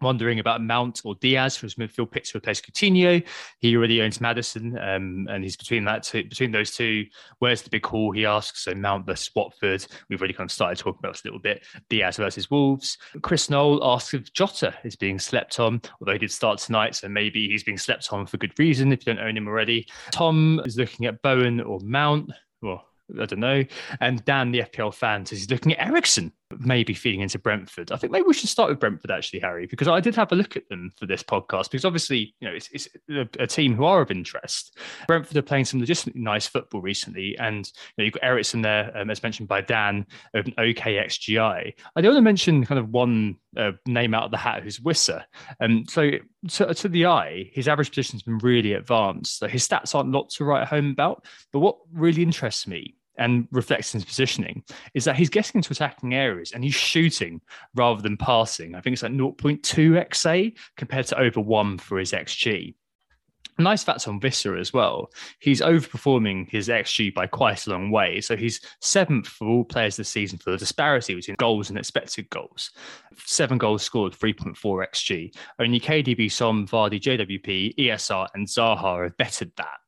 [0.00, 3.24] wondering about Mount or Diaz for his midfield picks to replace Coutinho.
[3.58, 7.06] He already owns Maddison, um, and he's between that two, between those two.
[7.38, 8.12] Where's the big call?
[8.12, 8.64] He asks.
[8.64, 9.86] So Mount versus Watford.
[10.08, 11.64] We've already kind of started talking about this a little bit.
[11.88, 12.98] Diaz versus Wolves.
[13.22, 17.08] Chris Knoll asks if Jota is being slept on, although he did start tonight, so
[17.08, 19.86] maybe he's being slept on for good reason if you don't own him already.
[20.10, 22.30] Tom is looking at Bowen or Mount.
[22.62, 22.86] Well,
[23.20, 23.64] I don't know.
[24.00, 27.92] And Dan, the FPL fan, says he's looking at Eriksen, maybe feeding into Brentford.
[27.92, 30.36] I think maybe we should start with Brentford, actually, Harry, because I did have a
[30.36, 33.74] look at them for this podcast, because obviously, you know, it's, it's a, a, team
[33.74, 34.78] who are of interest.
[35.06, 37.36] Brentford are playing some legitimately nice football recently.
[37.38, 40.54] And you know, you've got Eriksen there, um, as mentioned by Dan, of an.
[40.58, 44.78] I do want to mention kind of one uh, name out of the hat who's
[44.78, 45.24] Wissa.
[45.60, 46.12] Um, so
[46.48, 49.38] to, to, the eye, his average position has been really advanced.
[49.38, 51.24] So his stats aren't lot to write home about.
[51.52, 54.62] But what really interests me and reflects his positioning
[54.94, 57.40] is that he's getting into attacking areas and he's shooting
[57.74, 58.74] rather than passing.
[58.74, 59.60] I think it's like 0.2
[60.08, 62.74] XA compared to over one for his XG.
[63.58, 65.10] Nice facts on Wissa as well.
[65.38, 68.20] He's overperforming his XG by quite a long way.
[68.20, 72.28] So he's seventh for all players this season for the disparity between goals and expected
[72.28, 72.70] goals.
[73.24, 75.34] Seven goals scored, 3.4 XG.
[75.58, 79.78] Only KDB, Son, Vardy, JWP, ESR, and Zaha have bettered that.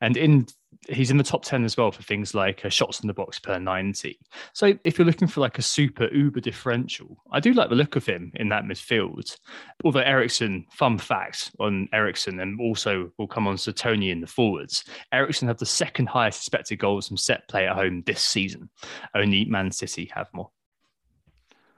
[0.00, 0.46] And in
[0.88, 3.38] he's in the top 10 as well for things like uh, shots in the box
[3.38, 4.18] per 90.
[4.52, 7.96] So if you're looking for like a super uber differential, I do like the look
[7.96, 9.36] of him in that midfield.
[9.84, 14.26] Although Eriksen, fun fact on Eriksen, and also will come on to Toney in the
[14.26, 14.84] forwards.
[15.12, 18.70] Eriksen have the second highest expected goals from set play at home this season.
[19.14, 20.50] Only Man City have more.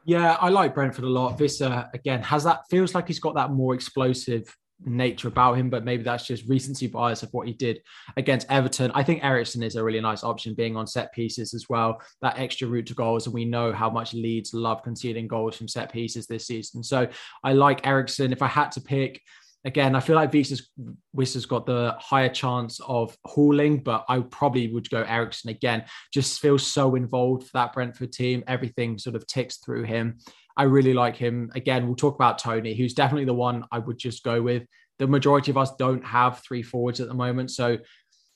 [0.05, 1.39] Yeah, I like Brentford a lot.
[1.39, 5.85] Wissa again has that feels like he's got that more explosive nature about him, but
[5.85, 7.81] maybe that's just recency bias of what he did
[8.17, 8.91] against Everton.
[8.95, 12.39] I think Eriksen is a really nice option being on set pieces as well, that
[12.39, 13.27] extra route to goals.
[13.27, 16.83] And we know how much Leeds love conceding goals from set pieces this season.
[16.83, 17.09] So
[17.45, 18.33] I like Eriksen.
[18.33, 19.21] If I had to pick,
[19.65, 20.71] again, I feel like Wissa's,
[21.13, 25.85] Wissa's got the higher chance of hauling, but I probably would go Eriksen again.
[26.13, 28.43] Just feels so involved for that Brentford team.
[28.47, 30.19] Everything sort of ticks through him.
[30.57, 31.51] I really like him.
[31.55, 34.65] Again, we'll talk about Toney, who's definitely the one I would just go with.
[34.99, 37.51] The majority of us don't have three forwards at the moment.
[37.51, 37.79] So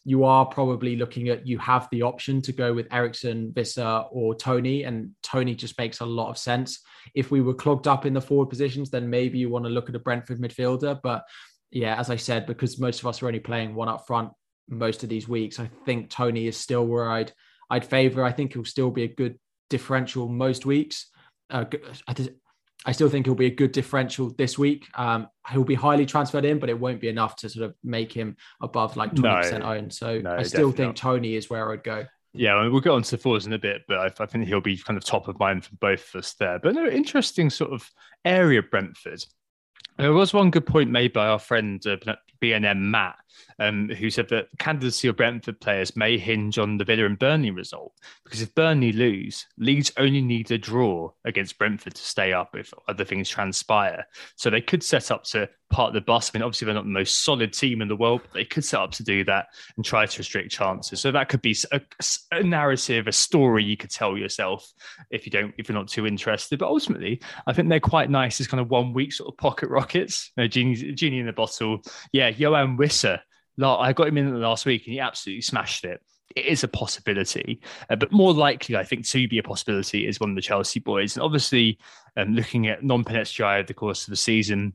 [0.05, 4.35] you are probably looking at you have the option to go with Eriksen, Wissa, or
[4.35, 6.81] Toney, and Toney just makes a lot of sense.
[7.15, 9.89] If we were clogged up in the forward positions, then maybe you want to look
[9.89, 11.01] at a Brentford midfielder.
[11.03, 11.25] But
[11.71, 14.31] yeah, as I said, because most of us are only playing one up front
[14.69, 17.33] most of these weeks, I think Toney is still where I'd
[17.71, 18.25] I'd favour.
[18.25, 19.39] I think he'll still be a good
[19.71, 21.11] differential most weeks
[21.55, 21.65] uh,
[22.87, 24.87] I still think he'll be a good differential this week.
[24.95, 28.13] Um, he'll be highly transferred in, but it won't be enough to sort of make
[28.13, 29.93] him above like 20% no, owned.
[29.93, 30.97] So no, I still think not.
[30.97, 32.05] Toney is where I'd go.
[32.35, 34.77] Yeah, we'll get on to forwards in a bit, but I, I, think he'll be
[34.77, 36.59] kind of top of mind for both of us there.
[36.59, 37.89] But no, interesting sort of
[38.25, 39.25] area, Brentford.
[39.99, 41.97] There was one good point made by our friend uh,
[42.43, 43.15] BNM Matt,
[43.59, 47.51] um, who said that candidacy of Brentford players may hinge on the Villa and Burnley
[47.51, 47.93] result.
[48.25, 52.73] Because if Burnley lose, Leeds only need a draw against Brentford to stay up if
[52.89, 54.07] other things transpire.
[54.37, 56.31] So they could set up to part the bus.
[56.33, 58.65] I mean, obviously they're not the most solid team in the world, but they could
[58.65, 61.01] set up to do that and try to restrict chances.
[61.01, 61.81] So that could be a,
[62.31, 64.73] a narrative, a story you could tell yourself
[65.11, 66.59] if you don't, if you're not too interested.
[66.59, 69.69] But ultimately, I think they're quite nice as kind of one week sort of pocket
[69.69, 70.31] rockets.
[70.37, 71.83] You know, genie, genie in the bottle.
[72.13, 73.21] Yeah, Yoane Wissa.
[73.79, 76.01] I got him in last week and he absolutely smashed it
[76.37, 80.19] it is a possibility, uh, but more likely, I think, to be a possibility is
[80.19, 81.17] one of the Chelsea boys.
[81.17, 81.79] And obviously,
[82.17, 84.75] um, looking at non-Penet's over the course of the season,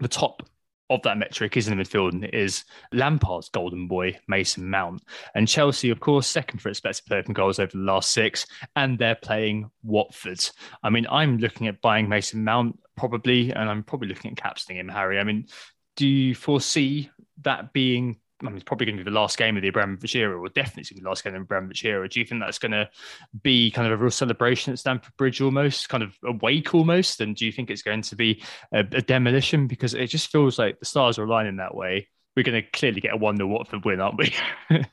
[0.00, 0.42] the top
[0.90, 5.02] of that metric is in the midfield and it is Lampard's golden boy, Mason Mount.
[5.34, 8.98] And Chelsea, of course, second for expected player from goals over the last six, and
[8.98, 10.44] they're playing Watford.
[10.82, 14.80] I mean, I'm looking at buying Mason Mount probably, and I'm probably looking at captaining
[14.80, 15.18] him, Harry.
[15.18, 15.46] I mean,
[15.96, 17.10] do you foresee
[17.42, 20.16] that being I mean, it's probably going to be the last game of the Abramovich
[20.16, 22.08] era, or definitely going to be the last game of the Abramovich era.
[22.08, 22.90] Do you think that's going to
[23.42, 27.20] be kind of a real celebration at Stamford Bridge almost, kind of a wake almost?
[27.20, 29.68] And do you think it's going to be a, a demolition?
[29.68, 32.08] Because it just feels like the stars are aligning that way.
[32.36, 34.34] We're going to clearly get a 1 0 Watford win, aren't we?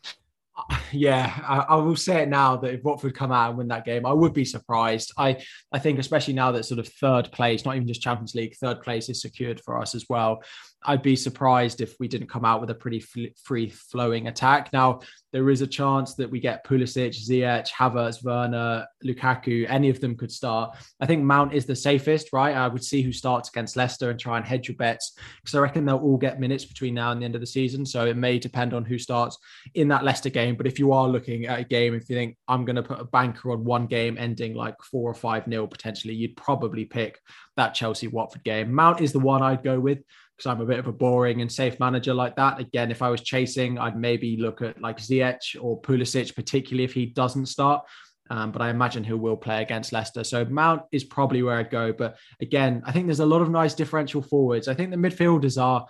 [0.92, 3.86] yeah, I, I, will say it now that if Watford come out and win that
[3.86, 5.14] game, I would be surprised.
[5.18, 5.38] I,
[5.72, 8.82] I think especially now that sort of third place, not even just Champions League, third
[8.82, 10.44] place is secured for us as well.
[10.84, 14.72] I'd be surprised if we didn't come out with a pretty free flowing attack.
[14.72, 20.00] Now, there is a chance that we get Pulisic, Ziyech, Havertz, Werner, Lukaku, any of
[20.00, 20.76] them could start.
[21.00, 22.56] I think Mount is the safest, right?
[22.56, 25.60] I would see who starts against Leicester and try and hedge your bets because I
[25.60, 27.86] reckon they'll all get minutes between now and the end of the season.
[27.86, 29.38] So it may depend on who starts
[29.76, 30.56] in that Leicester game.
[30.56, 33.00] But if you are looking at a game, if you think I'm going to put
[33.00, 37.20] a banker on one game ending like four or five nil potentially, you'd probably pick
[37.58, 38.74] that Chelsea Watford game.
[38.74, 40.00] Mount is the one I'd go with
[40.40, 42.62] because I'm a bit of a boring and safe manager like that.
[42.62, 46.94] Again, if I was chasing, I'd maybe look at like Ziyech or Pulisic, particularly if
[46.94, 47.84] he doesn't start.
[48.30, 50.24] Um, but I imagine he will play against Leicester.
[50.24, 51.92] So Mount is probably where I'd go.
[51.92, 54.70] But again, I think there's a lot of nice differential forwards.
[54.70, 55.86] I think the midfielders are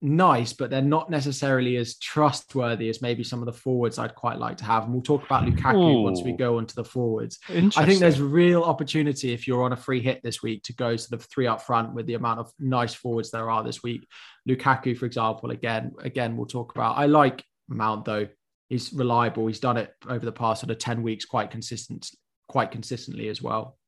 [0.00, 4.38] nice, but they're not necessarily as trustworthy as maybe some of the forwards I'd quite
[4.38, 4.84] like to have.
[4.84, 6.02] And we'll talk about Lukaku Ooh.
[6.02, 7.38] once we go onto the forwards.
[7.48, 10.96] I think there's real opportunity if you're on a free hit this week to go
[10.96, 14.06] to the three up front with the amount of nice forwards there are this week.
[14.48, 16.96] Lukaku, for example, again, again, we'll talk about.
[16.96, 18.28] I like Mount though.
[18.68, 19.46] He's reliable.
[19.46, 22.10] He's done it over the past sort of 10 weeks quite consistent,
[22.48, 23.78] quite consistently as well.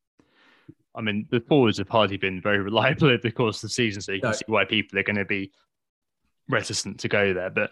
[0.93, 4.01] I mean, the forwards have hardly been very reliable over the course of the season,
[4.01, 4.35] so you can no.
[4.35, 5.51] see why people are going to be
[6.49, 7.71] reticent to go there, but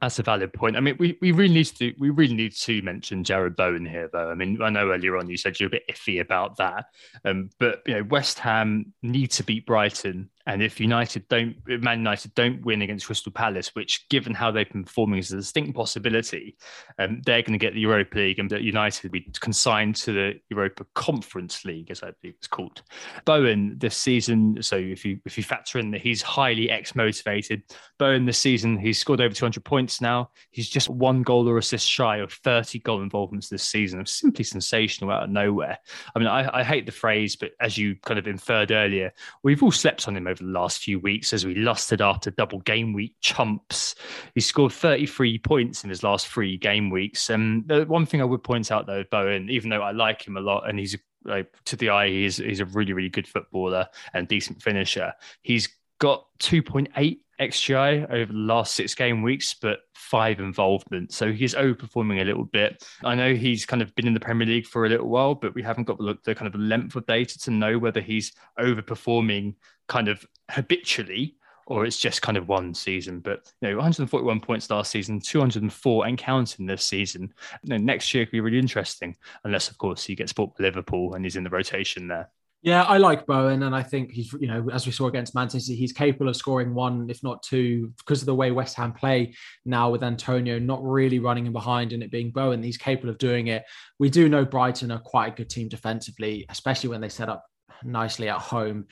[0.00, 0.76] that's a valid point.
[0.76, 4.10] I mean, we, we really need to we really need to mention Jarrod Bowen here,
[4.12, 4.30] though.
[4.30, 6.86] I mean, I know earlier on you said you're a bit iffy about that,
[7.24, 11.82] um, but you know, West Ham need to beat Brighton and if United don't, if
[11.82, 15.36] Man United don't win against Crystal Palace, which given how they've been performing is a
[15.36, 16.56] distinct possibility,
[16.98, 20.40] um, they're going to get the Europa League and United will be consigned to the
[20.48, 22.82] Europa Conference League, as I believe it's called.
[23.24, 27.62] Bowen this season, so if you if you factor in that he's highly ex motivated,
[27.98, 30.30] Bowen this season he's scored over 200 points now.
[30.52, 34.04] He's just one goal or assist shy of 30 goal involvements this season.
[34.06, 35.78] Simply sensational out of nowhere.
[36.14, 39.62] I mean, I, I hate the phrase, but as you kind of inferred earlier, we've
[39.62, 42.60] all slept on him over over the last few weeks as we lusted after double
[42.60, 43.94] game week chumps.
[44.34, 47.30] He scored 33 points in his last three game weeks.
[47.30, 50.36] And the one thing I would point out though, Bowen, even though I like him
[50.36, 53.86] a lot and he's like to the eye, he's he's a really, really good footballer
[54.14, 55.12] and decent finisher.
[55.42, 55.68] He's
[55.98, 61.12] got 2.8 XGI over the last six game weeks, but five involvement.
[61.12, 62.84] So he's overperforming a little bit.
[63.04, 65.54] I know he's kind of been in the Premier League for a little while, but
[65.54, 69.54] we haven't got the, the kind of length of data to know whether he's overperforming
[69.88, 73.20] kind of habitually or it's just kind of one season.
[73.20, 77.34] But you know, 141 points last season, 204 and counting this season.
[77.62, 80.64] You know, next year could be really interesting, unless of course he gets bought by
[80.64, 82.30] Liverpool and he's in the rotation there.
[82.62, 85.72] Yeah, I like Bowen, and I think he's, you know, as we saw against Manchester,
[85.72, 89.34] he's capable of scoring one, if not two, because of the way West Ham play
[89.64, 92.62] now with Antonio not really running in behind and it being Bowen.
[92.62, 93.62] He's capable of doing it.
[94.00, 97.44] We do know Brighton are quite a good team defensively, especially when they set up
[97.84, 98.86] nicely at home.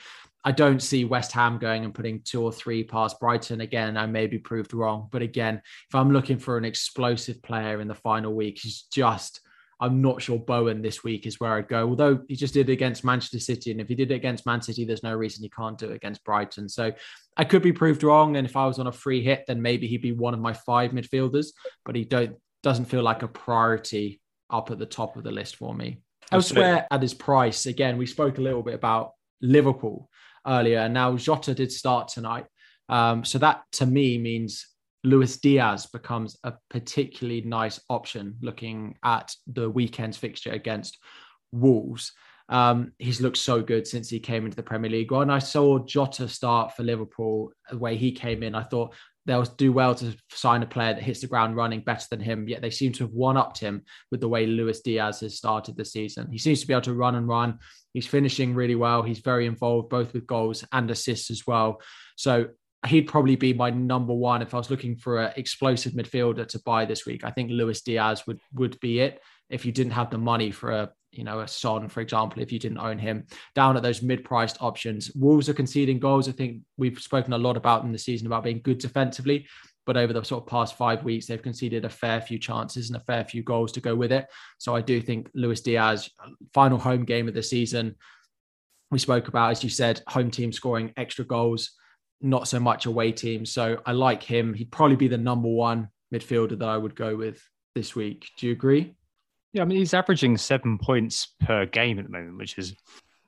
[0.45, 3.97] I don't see West Ham going and putting two or three past Brighton again.
[3.97, 7.89] I may be proved wrong, but again, if I'm looking for an explosive player in
[7.89, 9.41] the final week, he's just
[9.85, 11.87] I'm not sure Bowen this week is where I'd go.
[11.87, 14.63] Although he just did it against Manchester City, and if he did it against Man
[14.63, 16.71] City, there's no reason he can't do it against Brighton.
[16.71, 16.93] So
[17.37, 18.37] I could be proved wrong.
[18.37, 20.55] And if I was on a free hit, then maybe he'd be one of my
[20.55, 21.49] five midfielders.
[21.85, 25.57] But he don't doesn't feel like a priority up at the top of the list
[25.57, 25.99] for me.
[26.33, 29.11] Elsewhere at his price, again, we spoke a little bit about
[29.43, 30.09] Liverpool
[30.47, 32.47] earlier, and now Jota did start tonight.
[32.89, 34.67] Um, so that to me means
[35.05, 40.99] Luis Diaz becomes a particularly nice option looking at the weekend's fixture against
[41.53, 42.13] Wolves.
[42.49, 45.13] Um, he's looked so good since he came into the Premier League.
[45.13, 48.95] When I saw Jota start for Liverpool, the way he came in, I thought
[49.27, 52.47] they'll do well to sign a player that hits the ground running better than him.
[52.49, 55.77] Yet they seem to have one upped him with the way Luis Diaz has started
[55.77, 56.31] the season.
[56.31, 57.59] He seems to be able to run and run.
[57.95, 59.03] He's finishing really well.
[59.03, 61.81] He's very involved both with goals and assists as well.
[62.17, 62.49] So
[62.87, 66.59] he'd probably be my number one if I was looking for an explosive midfielder to
[66.61, 67.25] buy this week.
[67.25, 69.21] I think Luis Diaz would would be it
[69.51, 72.53] if you didn't have the money for a you know a Son, for example, if
[72.53, 75.11] you didn't own him down at those mid-priced options.
[75.15, 76.29] Wolves are conceding goals.
[76.29, 79.47] I think we've spoken a lot about in the season about being good defensively,
[79.87, 82.97] but over the sort of past five weeks, they've conceded a fair few chances and
[82.97, 84.27] a fair few goals to go with it.
[84.59, 86.11] So I do think Luis Diaz,
[86.53, 87.97] final home game of the season,
[88.91, 91.71] we spoke about, as you said, home team scoring extra goals
[92.25, 93.47] not so much away team.
[93.47, 94.55] So I like him.
[94.55, 97.43] He'd probably be the number one midfielder that I would go with
[97.75, 98.27] this week.
[98.39, 98.95] Do you agree?
[99.53, 102.75] Yeah, I mean he's averaging seven points per game at the moment, which is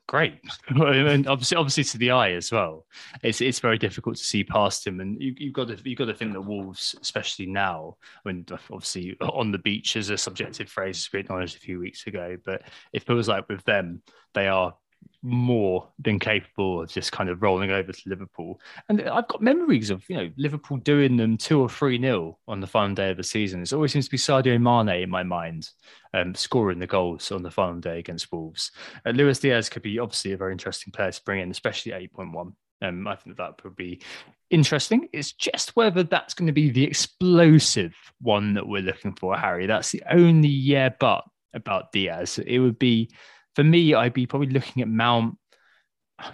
[0.09, 2.85] great, and obviously, obviously to the eye as well.
[3.22, 6.06] It's it's very difficult to see past him, and you, have got to you've got
[6.06, 11.09] to think that Wolves, especially now, when obviously on the beach is a subjective phrase
[11.12, 14.02] we acknowledged a few weeks ago, but if it feels like with them
[14.35, 14.74] they are
[15.23, 18.61] more than capable of just kind of rolling over to Liverpool.
[18.88, 22.61] And I've got memories of, you know, Liverpool doing them two or three nil on
[22.61, 23.62] the final day of the season.
[23.62, 25.71] It always seems to be Sadio Mane in my mind,
[26.14, 28.73] um, scoring the goals on the final day against Wolves.
[29.05, 32.53] Uh, Luis Diaz could be obviously a very interesting player to bring in, especially 8.1.
[32.83, 34.03] Um, I think that would be
[34.50, 35.09] interesting.
[35.13, 39.67] It's just whether that's going to be the explosive one that we're looking for, Harry.
[39.67, 42.38] That's the only yeah, but about Diaz.
[42.38, 43.11] It would be
[43.57, 45.38] for me, I'd be probably looking at Mount.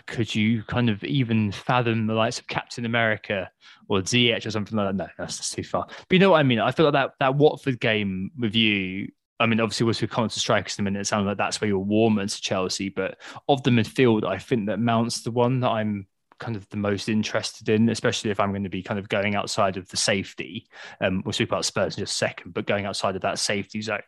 [0.06, 3.50] Could you kind of even fathom the likes of Captain America
[3.88, 4.96] or ZH or something like that?
[4.96, 5.86] No, that's too far.
[5.86, 6.58] But you know what I mean?
[6.58, 9.08] I feel like that that Watford game with you.
[9.40, 11.68] I mean, obviously, was come to strikers in a minute, it sounds like that's where
[11.68, 12.90] you're warmer to Chelsea.
[12.90, 13.18] But
[13.48, 16.06] of the midfield, I think that Mount's the one that I'm
[16.42, 19.36] kind of the most interested in, especially if I'm going to be kind of going
[19.36, 20.66] outside of the safety.
[21.00, 23.80] Um, we'll speak about Spurs in just a second, but going outside of that safety
[23.80, 24.00] zone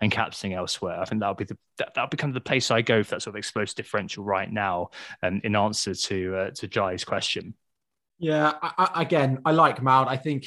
[0.00, 2.70] and captaining elsewhere, I think that'll be the that, will be kind of the place
[2.70, 4.90] I go for that sort of explosive differential right now.
[5.22, 7.54] Um, in answer to uh, to Jai's question.
[8.18, 10.08] Yeah, I, I, again, I like Mount.
[10.08, 10.44] I think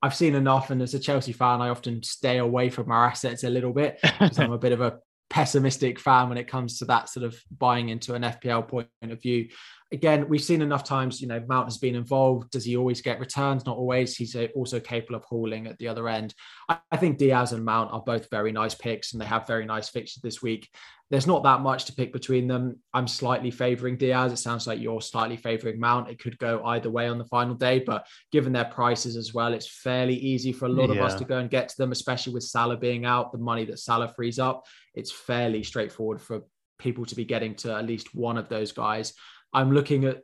[0.00, 3.44] I've seen enough, and as a Chelsea fan, I often stay away from our assets
[3.44, 4.98] a little bit because I'm a bit of a
[5.30, 9.20] pessimistic fan when it comes to that sort of buying into an FPL point of
[9.20, 9.48] view
[9.90, 12.50] again, we've seen enough times, you know, Mount has been involved.
[12.50, 13.64] Does he always get returns?
[13.64, 14.16] Not always.
[14.16, 16.34] He's uh, also capable of hauling at the other end.
[16.68, 19.88] I, think Diaz and Mount are both very nice picks and they have very nice
[19.88, 20.68] fixtures this week.
[21.10, 22.80] There's not that much to pick between them.
[22.92, 24.30] I'm slightly favoring Diaz.
[24.30, 26.10] It sounds like you're slightly favoring Mount.
[26.10, 29.54] It could go either way on the final day, but given their prices as well,
[29.54, 30.96] it's fairly easy for a lot yeah.
[30.96, 33.64] of us to go and get to them, especially with Salah being out, the money
[33.64, 34.66] that Salah frees up.
[34.94, 36.42] It's fairly straightforward for
[36.78, 39.14] people to be getting to at least one of those guys.
[39.52, 40.22] I'm looking at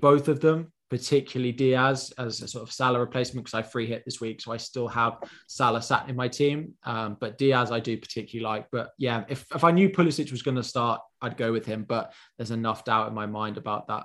[0.00, 4.04] both of them, particularly Diaz as a sort of Salah replacement because I free hit
[4.04, 6.74] this week, so I still have Salah sat in my team.
[6.84, 8.66] Um, but Diaz I do particularly like.
[8.70, 11.84] But yeah, if if I knew Pulisic was going to start, I'd go with him.
[11.88, 14.04] But there's enough doubt in my mind about that.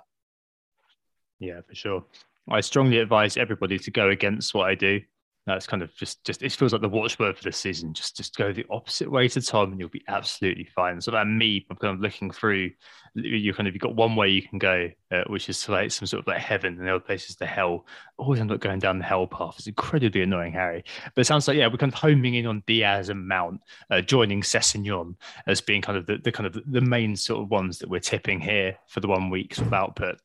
[1.39, 2.05] Yeah, for sure.
[2.49, 5.01] I strongly advise everybody to go against what I do
[5.47, 7.93] that's kind of just just it feels like the watchword for this season.
[7.93, 10.99] Just just go the opposite way to Tom, and you'll be absolutely fine.
[10.99, 12.71] So that me, I'm kind of looking through.
[13.15, 15.91] You kind of you've got one way you can go, uh, which is to like
[15.91, 17.85] some sort of like heaven, and the other place is the hell.
[18.17, 19.55] Always end up going down the hell path.
[19.57, 20.83] It's incredibly annoying, Harry.
[21.15, 24.01] But it sounds like yeah, we're kind of homing in on Diaz and Mount, uh,
[24.01, 25.15] joining Sessegnon
[25.47, 27.99] as being kind of the, the kind of the main sort of ones that we're
[27.99, 30.19] tipping here for the one week sort of output.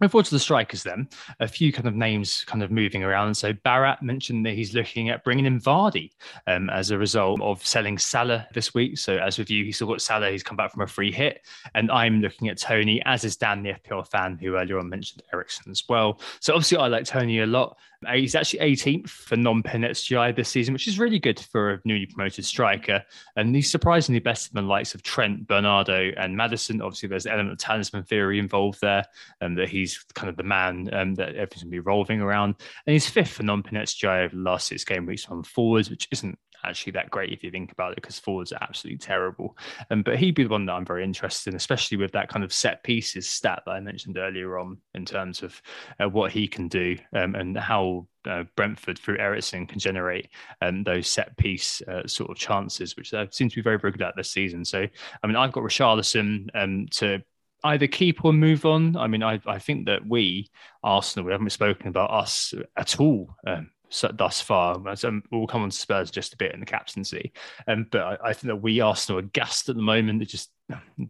[0.00, 3.32] Forward to the strikers, then a few kind of names kind of moving around.
[3.36, 6.10] So Barat mentioned that he's looking at bringing in Vardy
[6.48, 8.98] um, as a result of selling Salah this week.
[8.98, 10.30] So as with you, he's still got Salah.
[10.30, 13.62] He's come back from a free hit, and I'm looking at Toney, as is Dan,
[13.62, 16.20] the FPL fan who earlier on mentioned Eriksen as well.
[16.40, 17.78] So obviously, I like Toney a lot.
[18.12, 22.06] He's actually 18th for non-pen XGI this season, which is really good for a newly
[22.06, 23.02] promoted striker.
[23.36, 26.80] And he's surprisingly better than the likes of Trent, Bernardo, and Maddison.
[26.82, 29.04] Obviously, there's an element of talisman theory involved there,
[29.40, 32.54] and that he's kind of the man um, that everything's going to be revolving around.
[32.86, 36.08] And he's fifth for non-pen XGI over the last six game weeks on forwards, which
[36.10, 39.56] isn't actually that great if you think about it, because forwards are absolutely terrible.
[39.90, 42.44] Um, but he'd be the one that I'm very interested in, especially with that kind
[42.44, 45.60] of set pieces stat that I mentioned earlier on in terms of
[46.00, 50.28] uh, what he can do um, and how uh, Brentford through Eriksen can generate
[50.60, 53.92] um, those set piece uh, sort of chances, which they seem to be very, very
[53.92, 54.64] good at this season.
[54.64, 54.86] So,
[55.22, 57.22] I mean, I've got Richarlison um, to
[57.64, 58.96] either keep or move on.
[58.96, 60.50] I mean, I, I think that we,
[60.82, 63.70] Arsenal, we haven't spoken about us at all um,
[64.14, 64.80] thus far.
[65.04, 67.32] Um, we'll come on to Spurs just a bit in the captaincy.
[67.66, 70.22] Um, but I, I, think that we Arsenal are gassed at the moment.
[70.22, 70.50] It's just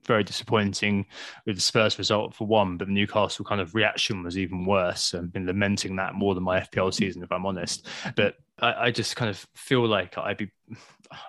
[0.05, 1.07] very disappointing
[1.47, 5.15] with the Spurs result for one, but the Newcastle kind of reaction was even worse.
[5.15, 7.87] I've been lamenting that more than my FPL season, if I'm honest.
[8.17, 10.51] But I, I just kind of feel like I'd be.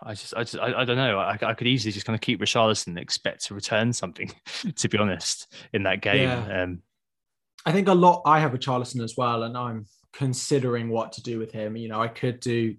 [0.02, 1.20] I just, I just, I, I don't know.
[1.20, 4.32] I, I, could easily just kind of keep Richarlison and expect to return something,
[4.76, 6.30] to be honest, in that game.
[6.30, 6.64] Yeah.
[6.64, 6.82] Um,
[7.66, 8.24] I think a lot.
[8.26, 9.86] I have Richarlison as well, and I'm
[10.16, 11.76] considering what to do with him.
[11.76, 12.76] You know, I could do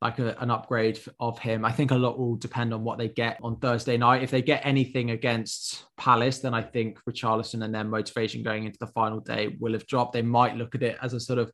[0.00, 1.64] like a, an upgrade of him.
[1.64, 4.22] I think a lot will depend on what they get on Thursday night.
[4.22, 8.78] If they get anything against Palace, then I think Richarlison and their motivation going into
[8.78, 10.12] the final day will have dropped.
[10.12, 11.50] They might look at it as a sort of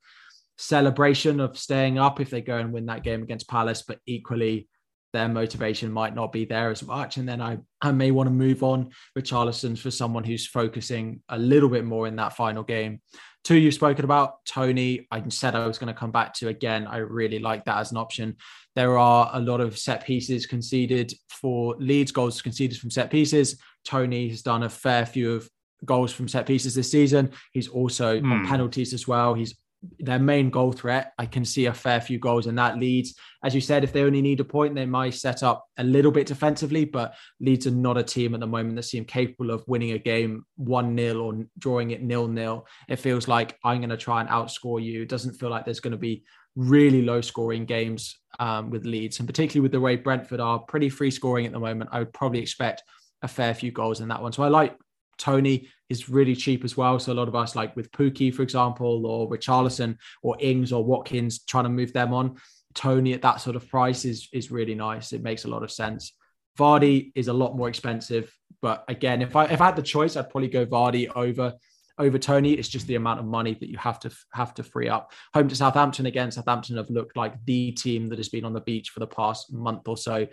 [0.58, 4.68] celebration of staying up if they go and win that game against Palace, but equally
[5.12, 7.16] their motivation might not be there as much.
[7.16, 11.22] And then I, I may want to move on with Richarlison for someone who's focusing
[11.28, 13.00] a little bit more in that final game.
[13.42, 16.86] Two you've spoken about, Toney, I said I was going to come back to again.
[16.86, 18.36] I really like that as an option.
[18.76, 23.58] There are a lot of set pieces conceded for Leeds, goals conceded from set pieces.
[23.84, 25.48] Toney has done a fair few of
[25.84, 27.30] goals from set pieces this season.
[27.52, 28.30] He's also mm.
[28.30, 28.46] on hmm.
[28.46, 29.34] penalties as well.
[29.34, 29.56] He's
[29.98, 31.12] their main goal threat.
[31.18, 32.78] I can see a fair few goals in that.
[32.78, 35.84] Leeds, as you said, if they only need a point, they might set up a
[35.84, 39.50] little bit defensively, but Leeds are not a team at the moment that seem capable
[39.50, 42.66] of winning a game 1 0 or drawing it nil nil.
[42.88, 45.02] It feels like I'm going to try and outscore you.
[45.02, 46.24] It doesn't feel like there's going to be
[46.56, 50.88] really low scoring games um, with Leeds, and particularly with the way Brentford are pretty
[50.88, 52.82] free scoring at the moment, I would probably expect
[53.22, 54.32] a fair few goals in that one.
[54.32, 54.76] So I like
[55.20, 56.98] Toney is really cheap as well.
[56.98, 60.82] So a lot of us, like with Pukki, for example, or Richarlison or Ings or
[60.82, 62.36] Watkins, trying to move them on.
[62.74, 65.12] Toney at that sort of price is is really nice.
[65.12, 66.12] It makes a lot of sense.
[66.58, 70.16] Vardy is a lot more expensive, but again, if I if I had the choice,
[70.16, 71.54] I'd probably go Vardy over
[71.98, 72.52] over Toney.
[72.52, 75.12] It's just the amount of money that you have to have to free up.
[75.34, 76.30] Home to Southampton again.
[76.30, 79.52] Southampton have looked like the team that has been on the beach for the past
[79.52, 80.26] month or so.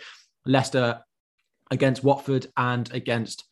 [0.45, 1.01] Leicester
[1.71, 3.43] against Watford and against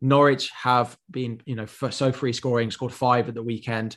[0.00, 3.96] Norwich have been, you know, so free scoring, scored five at the weekend,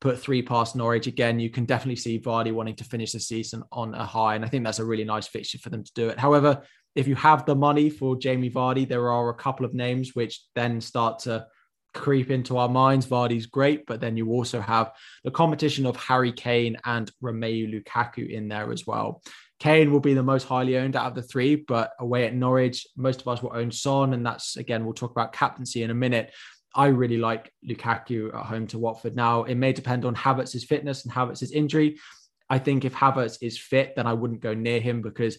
[0.00, 1.06] put three past Norwich.
[1.06, 4.34] Again, you can definitely see Vardy wanting to finish the season on a high.
[4.34, 6.18] And I think that's a really nice fixture for them to do it.
[6.18, 6.62] However,
[6.94, 10.42] if you have the money for Jamie Vardy, there are a couple of names which
[10.54, 11.46] then start to
[11.94, 13.06] creep into our minds.
[13.06, 14.92] Vardy's great, but then you also have
[15.24, 19.22] the competition of Harry Kane and Romelu Lukaku in there as well.
[19.62, 22.84] Kane will be the most highly owned out of the three, but away at Norwich,
[22.96, 24.12] most of us will own Son.
[24.12, 26.32] And that's, again, we'll talk about captaincy in a minute.
[26.74, 29.14] I really like Lukaku at home to Watford.
[29.14, 32.00] Now, it may depend on Havertz's fitness and Havertz's injury.
[32.50, 35.38] I think if Havertz is fit, then I wouldn't go near him because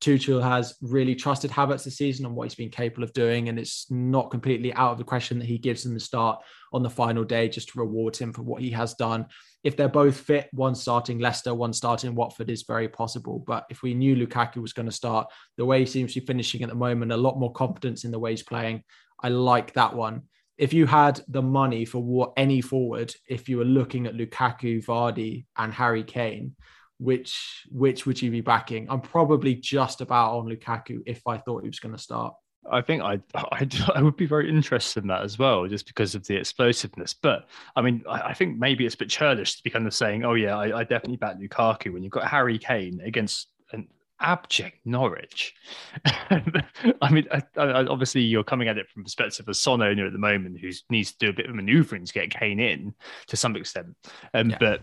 [0.00, 3.48] Tuchel has really trusted Havertz this season and what he's been capable of doing.
[3.48, 6.42] And it's not completely out of the question that he gives him the start
[6.74, 9.28] on the final day just to reward him for what he has done
[9.64, 13.44] if they're both fit, one starting Leicester, one starting Watford is very possible.
[13.46, 16.26] But if we knew Lukaku was going to start, the way he seems to be
[16.26, 18.82] finishing at the moment, a lot more confidence in the way he's playing.
[19.22, 20.22] I like that one.
[20.58, 25.46] If you had the money for any forward, if you were looking at Lukaku, Vardy,
[25.56, 26.56] and Harry Kane,
[26.98, 28.86] which which would you be backing?
[28.88, 32.34] I'm probably just about on Lukaku if I thought he was going to start.
[32.70, 36.14] I think I, I I would be very interested in that as well, just because
[36.14, 37.14] of the explosiveness.
[37.14, 39.94] But I mean, I, I think maybe it's a bit churlish to be kind of
[39.94, 43.88] saying, "Oh yeah, I, I definitely back Lukaku." When you've got Harry Kane against an
[44.20, 45.54] abject Norwich,
[46.04, 50.06] I mean, I, obviously you're coming at it from the perspective of a Son owner
[50.06, 52.94] at the moment, who needs to do a bit of manoeuvring to get Kane in
[53.26, 53.96] to some extent.
[54.34, 54.58] Um, yeah.
[54.60, 54.82] But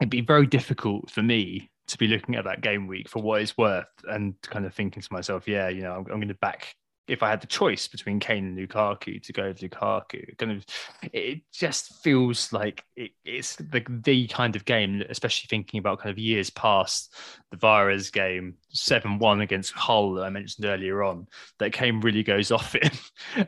[0.00, 3.40] it'd be very difficult for me to be looking at that game week for what
[3.40, 6.34] it's worth and kind of thinking to myself, yeah, you know, I'm, I'm going to
[6.34, 6.74] back
[7.08, 10.66] if I had the choice between Kane and Lukaku to go with Lukaku, kind of,
[11.12, 16.10] it just feels like it, it's the the kind of game, especially thinking about kind
[16.10, 17.14] of years past
[17.50, 21.26] the Vieira's game, seven one against Hull that I mentioned earlier on,
[21.58, 23.00] that Kane really goes off it,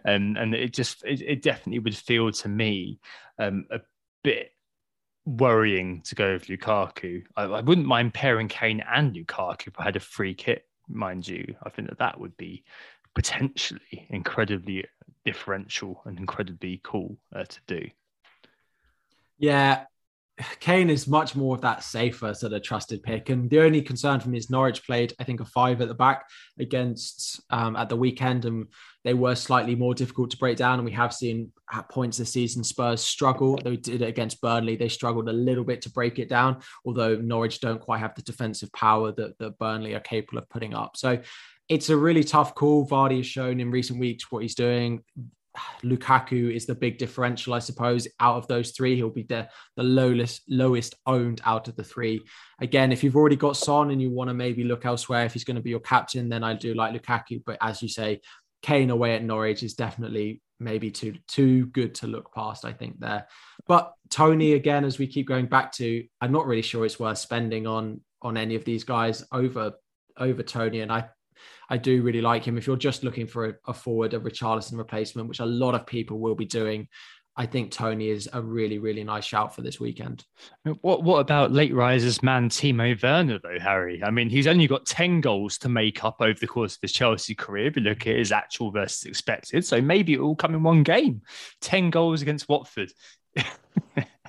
[0.04, 2.98] and and it just it, it definitely would feel to me
[3.38, 3.80] um, a
[4.24, 4.52] bit
[5.26, 7.22] worrying to go with Lukaku.
[7.36, 11.26] I, I wouldn't mind pairing Kane and Lukaku if I had a free kit mind
[11.26, 11.54] you.
[11.62, 12.64] I think that that would be
[13.14, 14.84] potentially incredibly
[15.24, 17.88] differential and incredibly cool uh, to do.
[19.38, 19.84] Yeah,
[20.58, 23.28] Kane is much more of that safer sort of trusted pick.
[23.28, 25.94] And the only concern for me is Norwich played, I think, a five at the
[25.94, 26.24] back
[26.58, 28.66] against um, at the weekend, and
[29.04, 30.78] they were slightly more difficult to break down.
[30.78, 33.58] And we have seen at points this season Spurs struggle.
[33.62, 34.76] They did it against Burnley.
[34.76, 38.22] They struggled a little bit to break it down, although Norwich don't quite have the
[38.22, 40.96] defensive power that, that Burnley are capable of putting up.
[40.96, 41.20] So
[41.70, 42.86] it's a really tough call.
[42.86, 45.02] Vardy has shown in recent weeks what he's doing.
[45.84, 48.96] Lukaku is the big differential, I suppose, out of those three.
[48.96, 52.22] He'll be the, the lowest lowest owned out of the three.
[52.60, 55.44] Again, if you've already got Son and you want to maybe look elsewhere, if he's
[55.44, 57.40] going to be your captain, then I do like Lukaku.
[57.46, 58.20] But as you say,
[58.62, 62.64] Kane away at Norwich is definitely maybe too too good to look past.
[62.64, 63.28] I think there.
[63.68, 67.18] But Toney again, as we keep going back to, I'm not really sure it's worth
[67.18, 69.74] spending on on any of these guys over
[70.18, 71.08] over Toney, and I
[71.70, 72.58] I do really like him.
[72.58, 75.86] If you're just looking for a, a forward, a Richarlison replacement, which a lot of
[75.86, 76.88] people will be doing,
[77.36, 80.24] I think Toney is a really, really nice shout for this weekend.
[80.82, 84.02] What what about late risers man Timo Werner though, Harry?
[84.02, 86.92] I mean, he's only got 10 goals to make up over the course of his
[86.92, 89.64] Chelsea career, if you look at his actual versus expected.
[89.64, 91.22] So maybe it will come in one game.
[91.60, 92.92] 10 goals against Watford.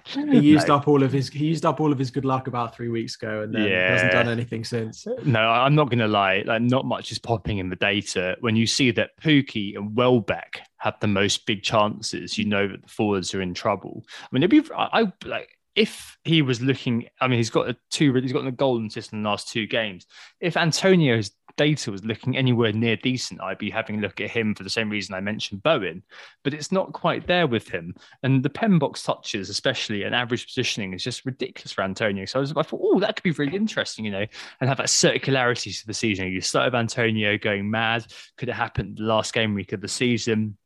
[0.06, 0.76] he used no.
[0.76, 3.16] up all of his he used up all of his good luck about three weeks
[3.16, 3.92] ago and then yeah.
[3.92, 5.06] hasn't done anything since.
[5.24, 8.38] No, I'm not gonna lie, like not much is popping in the data.
[8.40, 12.82] When you see that Pukki and Welbeck have the most big chances, you know that
[12.82, 14.06] the forwards are in trouble.
[14.22, 17.78] I mean, it'd be I, like if he was looking, I mean, he's got a
[17.90, 20.06] two, he's got a golden assist in the last two games.
[20.40, 24.56] If Antonio's data was looking anywhere near decent, I'd be having a look at him
[24.56, 26.04] for the same reason I mentioned Bowen.
[26.44, 27.96] But it's not quite there with him.
[28.24, 32.26] And the pen box touches, especially and average positioning, is just ridiculous for Antonio.
[32.26, 34.26] So I, was, I thought, oh, that could be really interesting, you know,
[34.60, 36.28] and have that circularity to the season.
[36.28, 38.06] You start with Antonio going mad.
[38.38, 40.58] Could it happen the last game week of the season?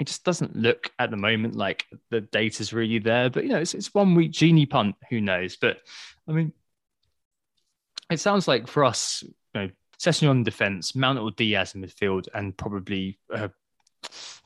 [0.00, 3.28] it just doesn't look at the moment like the data's really there.
[3.28, 4.96] But you know, it's it's one week genie punt.
[5.10, 5.56] Who knows?
[5.56, 5.78] But
[6.26, 6.52] I mean,
[8.10, 9.24] it sounds like for us,
[10.02, 13.48] Sessegnon on defense, Mount or Diaz in midfield, and probably uh,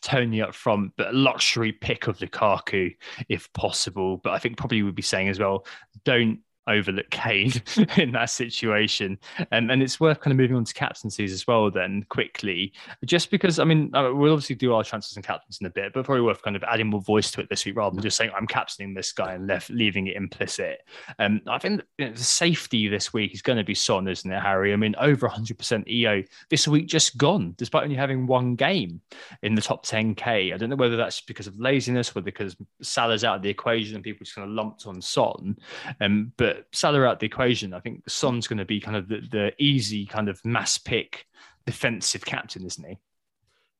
[0.03, 2.95] Toney up front, but a luxury pick of Lukaku
[3.31, 4.19] if possible.
[4.19, 5.67] But I think probably would be saying as well,
[6.05, 7.53] don't overlook Kane
[7.97, 9.19] in that situation.
[9.53, 12.73] Um, and it's worth kind of moving on to captaincies as well, then quickly,
[13.05, 15.93] just because I mean, uh, we'll obviously do our transfers and captains in a bit,
[15.93, 18.17] but probably worth kind of adding more voice to it this week rather than just
[18.17, 20.83] saying I'm captaining this guy and left leaving it implicit.
[21.19, 24.31] Um, I think you know, the safety this week is going to be Son, isn't
[24.31, 24.73] it, Harry?
[24.73, 29.01] I mean, over 100% EO this week just gone, despite only having one game
[29.43, 30.53] in the top 10k.
[30.53, 33.95] I don't know whether that's because of laziness or because Salah's out of the equation
[33.95, 35.57] and people just kind of lumped on Son.
[36.01, 39.21] Um, but Salah out the equation, I think Son's going to be kind of the,
[39.31, 41.27] the easy kind of mass pick
[41.67, 42.99] defensive captain, isn't he?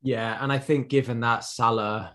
[0.03, 2.15] Yeah, and I think given that Salah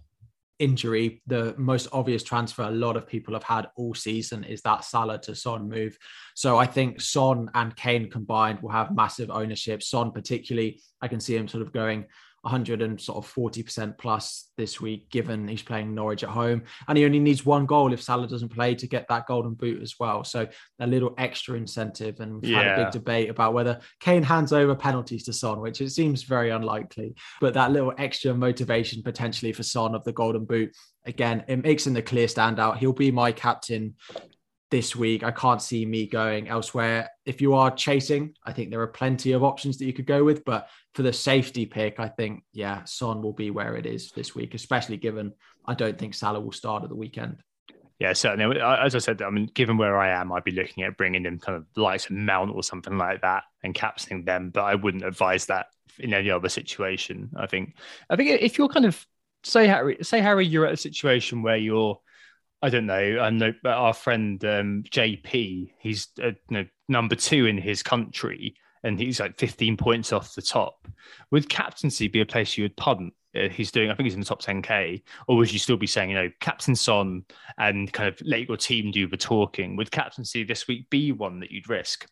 [0.59, 4.85] injury, the most obvious transfer a lot of people have had all season is that
[4.85, 5.97] Salah to Son move.
[6.35, 9.81] So I think Son and Kane combined will have massive ownership.
[9.81, 12.05] Son, particularly, I can see him sort of going
[12.41, 16.63] 100 and sort of 40% plus this week, given he's playing Norwich at home.
[16.87, 19.81] And he only needs one goal if Salah doesn't play to get that golden boot
[19.81, 20.23] as well.
[20.23, 20.47] So
[20.79, 22.19] a little extra incentive.
[22.19, 22.63] And we've yeah.
[22.63, 26.23] had a big debate about whether Kane hands over penalties to Son, which it seems
[26.23, 27.15] very unlikely.
[27.39, 30.75] But that little extra motivation potentially for Son of the golden boot,
[31.05, 32.77] again, it makes him the clear standout.
[32.77, 33.95] He'll be my captain
[34.71, 35.21] this week.
[35.21, 37.09] I can't see me going elsewhere.
[37.25, 40.23] If you are chasing, I think there are plenty of options that you could go
[40.23, 40.43] with.
[40.45, 44.35] But for the safety pick, I think, yeah, Son will be where it is this
[44.35, 45.33] week, especially given
[45.65, 47.37] I don't think Salah will start at the weekend.
[47.99, 48.59] Yeah, certainly.
[48.59, 51.37] As I said, I mean, given where I am, I'd be looking at bringing in
[51.37, 54.49] kind of like Mount or something like that and captaining them.
[54.49, 55.67] But I wouldn't advise that
[55.99, 57.29] in any other situation.
[57.37, 57.75] I think,
[58.09, 59.05] I think if you're kind of
[59.43, 61.99] say Harry, say Harry, you're at a situation where you're
[62.63, 63.19] I don't know.
[63.19, 68.55] I know our friend um, JP, he's uh, you know, number two in his country,
[68.83, 70.87] and he's like 15 points off the top.
[71.31, 73.13] Would captaincy be a place you would punt?
[73.33, 76.09] He's doing, I think he's in the top 10k, or would you still be saying,
[76.09, 77.23] you know, captain Son
[77.57, 79.77] and kind of let your team do the talking?
[79.77, 82.07] Would captaincy this week be one that you'd risk?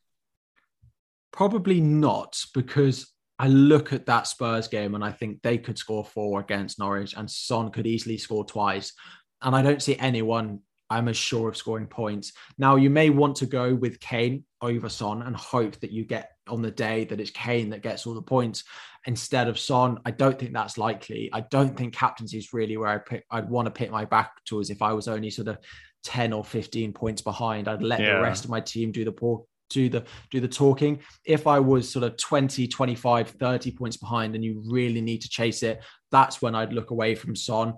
[1.34, 6.06] Probably not, because I look at that Spurs game and I think they could score
[6.06, 8.94] four against Norwich, and Son could easily score twice
[9.42, 10.60] and I don't see anyone
[10.90, 12.34] I'm as sure of scoring points.
[12.58, 16.32] Now, you may want to go with Kane over Son and hope that you get
[16.48, 18.64] on the day that it's Kane that gets all the points
[19.06, 20.00] instead of Son.
[20.06, 21.30] I don't think that's likely.
[21.32, 24.32] I don't think captaincy is really where I pick, I'd want to pick my back
[24.46, 25.58] towards if I was only sort of
[26.04, 27.68] 10 or 15 points behind.
[27.68, 28.16] I'd let yeah.
[28.16, 31.60] the rest of my team do the poor do the do the talking if i
[31.60, 35.84] was sort of 20 25 30 points behind and you really need to chase it
[36.12, 37.76] that's when i'd look away from son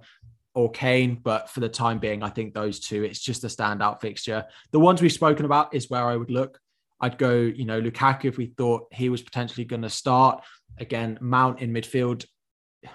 [0.53, 4.01] or Kane, but for the time being, I think those two, it's just a standout
[4.01, 4.45] fixture.
[4.71, 6.59] The ones we've spoken about is where I would look.
[6.99, 10.43] I'd go, you know, Lukaku if we thought he was potentially going to start.
[10.79, 12.25] Again, Mount in midfield,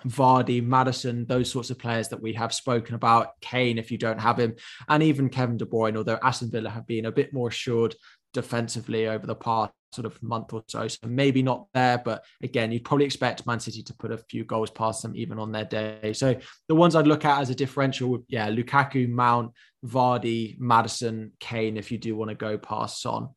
[0.06, 3.30] Vardy, Maddison, those sorts of players that we have spoken about.
[3.40, 4.54] Kane, if you don't have him,
[4.88, 7.94] and even Kevin De Bruyne, although Aston Villa have been a bit more assured
[8.32, 10.86] defensively over the past sort of month or so.
[10.86, 14.44] So maybe not there, but again, you'd probably expect Man City to put a few
[14.44, 16.12] goals past them even on their day.
[16.12, 16.36] So
[16.68, 19.52] the ones I'd look at as a differential, would yeah, Lukaku, Mount,
[19.84, 23.30] Vardy, Maddison, Kane, if you do want to go past Son.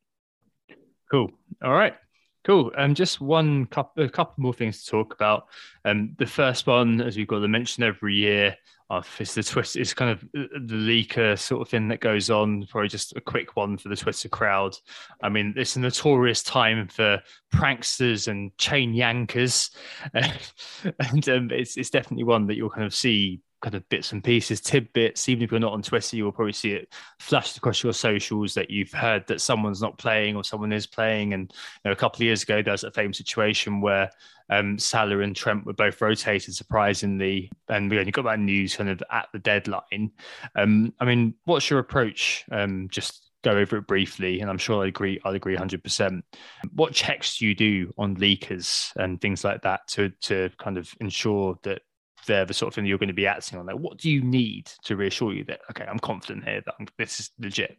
[1.10, 1.30] Cool.
[1.62, 1.96] All right.
[2.44, 2.72] Cool.
[2.76, 5.46] Um, just one couple, a couple more things to talk about.
[5.84, 8.56] Um, the first one, as we've got to mention every year,
[8.90, 9.76] uh, it's the twist.
[9.76, 12.66] It's kind of the leaker sort of thing that goes on.
[12.68, 14.76] Probably just a quick one for the Twitter crowd.
[15.22, 17.20] I mean, it's a notorious time for
[17.54, 19.70] pranksters and chain yankers,
[20.12, 24.24] and um, it's it's definitely one that you'll kind of see kind of bits and
[24.24, 25.28] pieces, tidbits.
[25.28, 28.54] Even if you're not on Twitter, you will probably see it flashed across your socials
[28.54, 31.34] that you've heard that someone's not playing or someone is playing.
[31.34, 34.10] And you know, a couple of years ago, there was a famous situation where
[34.48, 38.90] um, Salah and Trent were both rotated surprisingly, and we only got that news kind
[38.90, 40.12] of at the deadline.
[40.56, 42.44] Um, I mean, what's your approach?
[42.50, 45.20] Um, just go over it briefly, and I'm sure I agree.
[45.24, 45.82] I'll agree 100.
[45.82, 46.24] percent
[46.72, 50.92] What checks do you do on leakers and things like that to to kind of
[51.00, 51.82] ensure that
[52.26, 53.66] they're the sort of thing you're going to be acting on.
[53.66, 56.86] Like, what do you need to reassure you that okay, I'm confident here that I'm,
[56.98, 57.76] this is legit?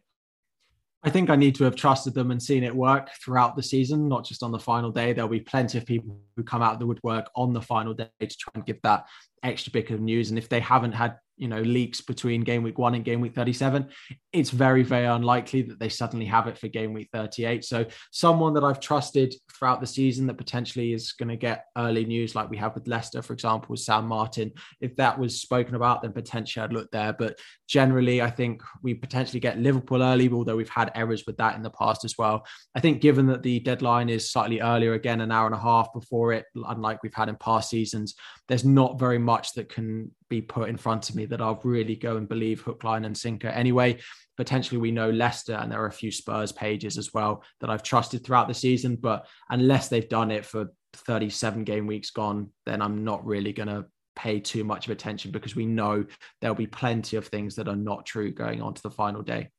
[1.04, 4.08] I think I need to have trusted them and seen it work throughout the season,
[4.08, 5.12] not just on the final day.
[5.12, 8.08] There'll be plenty of people who come out of the woodwork on the final day
[8.20, 9.06] to try and give that
[9.42, 10.30] extra bit of news.
[10.30, 13.34] And if they haven't had you know leaks between game week one and game week
[13.34, 13.88] 37
[14.32, 18.54] it's very very unlikely that they suddenly have it for game week 38 so someone
[18.54, 22.50] that i've trusted throughout the season that potentially is going to get early news like
[22.50, 26.12] we have with leicester for example with sam martin if that was spoken about then
[26.12, 27.12] potentially i'd look there.
[27.12, 31.56] But generally i think we potentially get liverpool early although we've had errors with that
[31.56, 32.46] in the past as well.
[32.74, 35.92] I think given that the deadline is slightly earlier again an hour and a half
[35.92, 38.14] before it unlike we've had in past seasons
[38.48, 41.94] there's not very much that can be put in front of me that I'll really
[41.94, 43.48] go and believe hook, line, and sinker.
[43.48, 43.98] Anyway,
[44.38, 47.82] potentially we know Leicester, and there are a few Spurs pages as well that I've
[47.82, 48.96] trusted throughout the season.
[48.96, 53.68] But unless they've done it for 37 game weeks gone, then I'm not really going
[53.68, 53.84] to
[54.16, 56.04] pay too much of attention because we know
[56.40, 59.50] there'll be plenty of things that are not true going on to the final day.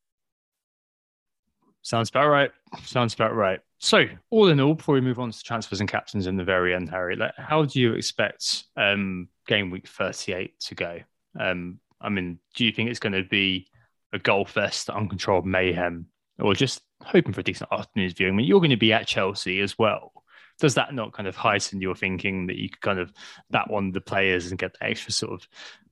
[1.83, 2.49] Sounds about right.
[2.85, 3.59] Sounds about right.
[3.79, 6.73] So, all in all, before we move on to transfers and captains in the very
[6.73, 10.99] end, Harry, like, how do you expect um, game week 38 to go?
[11.37, 13.67] Um, I mean, do you think it's going to be
[14.13, 16.05] a goal fest, uncontrolled mayhem,
[16.39, 18.33] or just hoping for a decent afternoon's viewing?
[18.33, 20.13] I mean, you're going to be at Chelsea as well.
[20.59, 23.11] Does that not kind of heighten your thinking that you could kind of
[23.49, 25.47] that one the players and get the extra sort of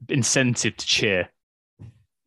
[0.08, 1.30] incentive to cheer?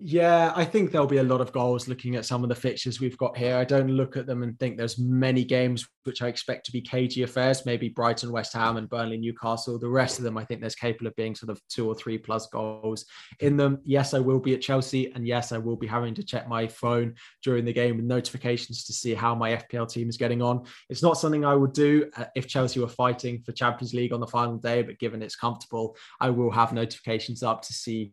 [0.06, 3.00] Yeah, I think there'll be a lot of goals looking at some of the fixtures
[3.00, 3.56] we've got here.
[3.56, 6.82] I don't look at them and think there's many games which I expect to be
[6.82, 9.78] cagey affairs, maybe Brighton, West Ham, and Burnley, Newcastle.
[9.78, 12.18] The rest of them, I think there's capable of being sort of two or three
[12.18, 13.06] plus goals
[13.40, 13.78] in them.
[13.82, 16.66] Yes, I will be at Chelsea, and yes, I will be having to check my
[16.66, 20.66] phone during the game with notifications to see how my FPL team is getting on.
[20.90, 24.20] It's not something I would do uh, if Chelsea were fighting for Champions League on
[24.20, 28.12] the final day, but given it's comfortable, I will have notifications up to see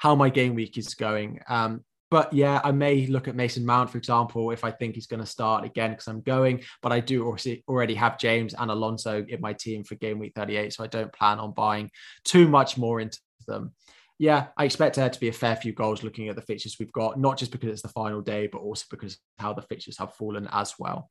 [0.00, 1.40] how my game week is going.
[1.48, 5.06] Um, but yeah, I may look at Mason Mount, for example, if I think he's
[5.06, 6.62] going to start again because I'm going.
[6.82, 7.36] But I do
[7.68, 11.12] already have James and Alonso in my team for game week 38, so I don't
[11.12, 11.90] plan on buying
[12.24, 13.74] too much more into them.
[14.18, 16.92] Yeah, I expect there to be a fair few goals looking at the fixtures we've
[16.92, 20.14] got, not just because it's the final day, but also because how the fixtures have
[20.14, 21.10] fallen as well.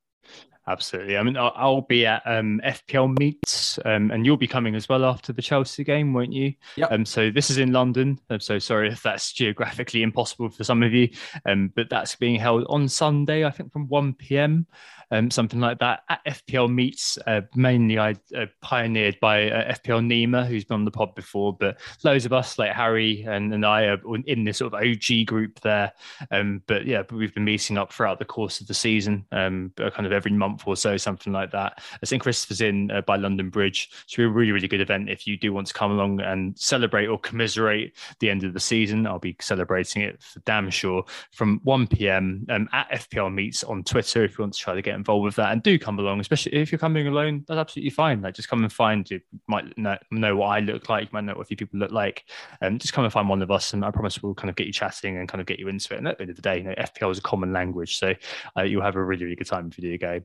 [0.67, 1.17] Absolutely.
[1.17, 4.87] I mean, I'll, I'll be at um, FPL meets, um, and you'll be coming as
[4.87, 6.53] well after the Chelsea game, won't you?
[6.75, 6.85] Yeah.
[6.85, 8.19] Um, so this is in London.
[8.29, 11.09] I'm so sorry if that's geographically impossible for some of you,
[11.47, 14.67] um, but that's being held on Sunday, I think, from 1 p.m
[15.11, 16.03] um, something like that.
[16.09, 20.85] At FPL Meets, uh, mainly I uh, pioneered by uh, FPL Nima, who's been on
[20.85, 24.57] the pod before, but loads of us like Harry and, and I are in this
[24.57, 25.91] sort of OG group there.
[26.31, 30.05] Um, but yeah, we've been meeting up throughout the course of the season, um, kind
[30.05, 31.81] of every month or so, something like that.
[32.01, 33.89] I think Christopher's in uh, by London Bridge.
[34.03, 37.07] It's a really, really good event if you do want to come along and celebrate
[37.07, 39.07] or commiserate the end of the season.
[39.07, 42.45] I'll be celebrating it for damn sure from 1 p.m.
[42.49, 45.35] Um, at FPL Meets on Twitter if you want to try to get involved with
[45.35, 48.21] that and do come along, especially if you're coming alone, that's absolutely fine.
[48.21, 51.23] Like just come and find you might know, know what I look like, you might
[51.23, 52.25] know what a few people look like.
[52.61, 54.55] And um, just come and find one of us and I promise we'll kind of
[54.55, 55.97] get you chatting and kind of get you into it.
[55.97, 57.97] And at the end of the day, you know, FPL is a common language.
[57.97, 58.13] So
[58.57, 60.21] uh, you'll have a really, really good time if you do go.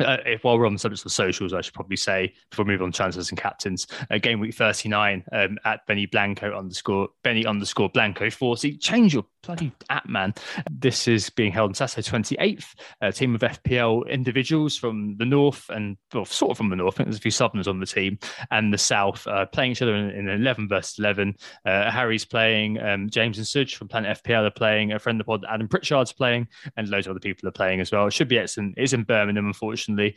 [0.00, 2.72] Uh, if while we're on the subject of socials, I should probably say before we
[2.72, 7.08] move on to transfers and captains, uh, game week 39 um, at Benny Blanco underscore
[7.22, 8.76] Benny underscore Blanco 40.
[8.78, 10.34] Change your bloody at man.
[10.70, 12.66] This is being held on Saturday 28th.
[13.00, 16.94] A team of FPL individuals from the north and well, sort of from the north.
[16.94, 18.18] I think there's a few southerners on the team
[18.50, 21.36] and the south uh, playing each other in, in 11 versus 11.
[21.64, 25.26] Uh, Harry's playing, um, James and Suj from Planet FPL are playing, a friend of
[25.26, 28.06] the pod, Adam Pritchard's playing, and loads of other people are playing as well.
[28.06, 28.74] It should be excellent.
[28.76, 30.16] It's in Birmingham, unfortunately.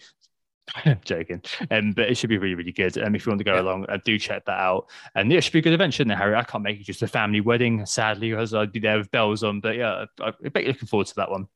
[1.06, 1.42] joking.
[1.72, 2.98] Um, but it should be really, really good.
[2.98, 3.62] Um, if you want to go yeah.
[3.62, 4.88] along, uh, do check that out.
[5.16, 6.36] And yeah, it should be a good event, shouldn't it, Harry?
[6.36, 9.44] I can't make it just a family wedding, sadly, because I'd be there with bells
[9.44, 9.60] on.
[9.60, 11.48] But yeah, I, I bet you're looking forward to that one.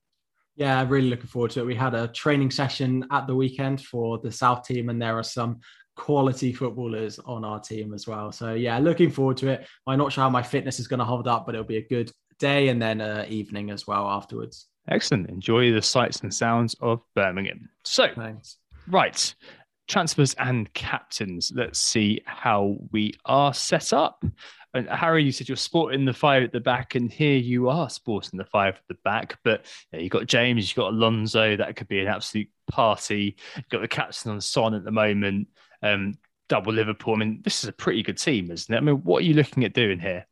[0.56, 1.66] Yeah, I'm really looking forward to it.
[1.66, 5.24] We had a training session at the weekend for the South team, and there are
[5.24, 5.62] some
[5.96, 8.32] quality footballers on our team as well.
[8.32, 9.68] So yeah, looking forward to it.
[9.88, 11.88] I'm not sure how my fitness is going to hold up, but it'll be a
[11.88, 14.68] good day and then uh, evening as well afterwards.
[14.88, 15.30] Excellent.
[15.30, 17.70] Enjoy the sights and sounds of Birmingham.
[17.84, 18.58] So, Thanks.
[18.92, 19.34] Right.
[19.88, 21.52] Transfers and captains.
[21.56, 24.24] Let's see how we are set up.
[24.74, 27.90] And Harry, you said you're sporting the five at the back, and here you are
[27.90, 29.38] sporting the five at the back.
[29.44, 31.58] But you have got James, you've got Alonso.
[31.58, 33.36] That could be an absolute party.
[33.56, 35.48] You've got the captain on Son at the moment.
[35.82, 36.16] Um,
[36.48, 37.16] double Liverpool.
[37.16, 38.78] I mean, this is a pretty good team, isn't it?
[38.78, 40.26] I mean, what are you looking at doing here?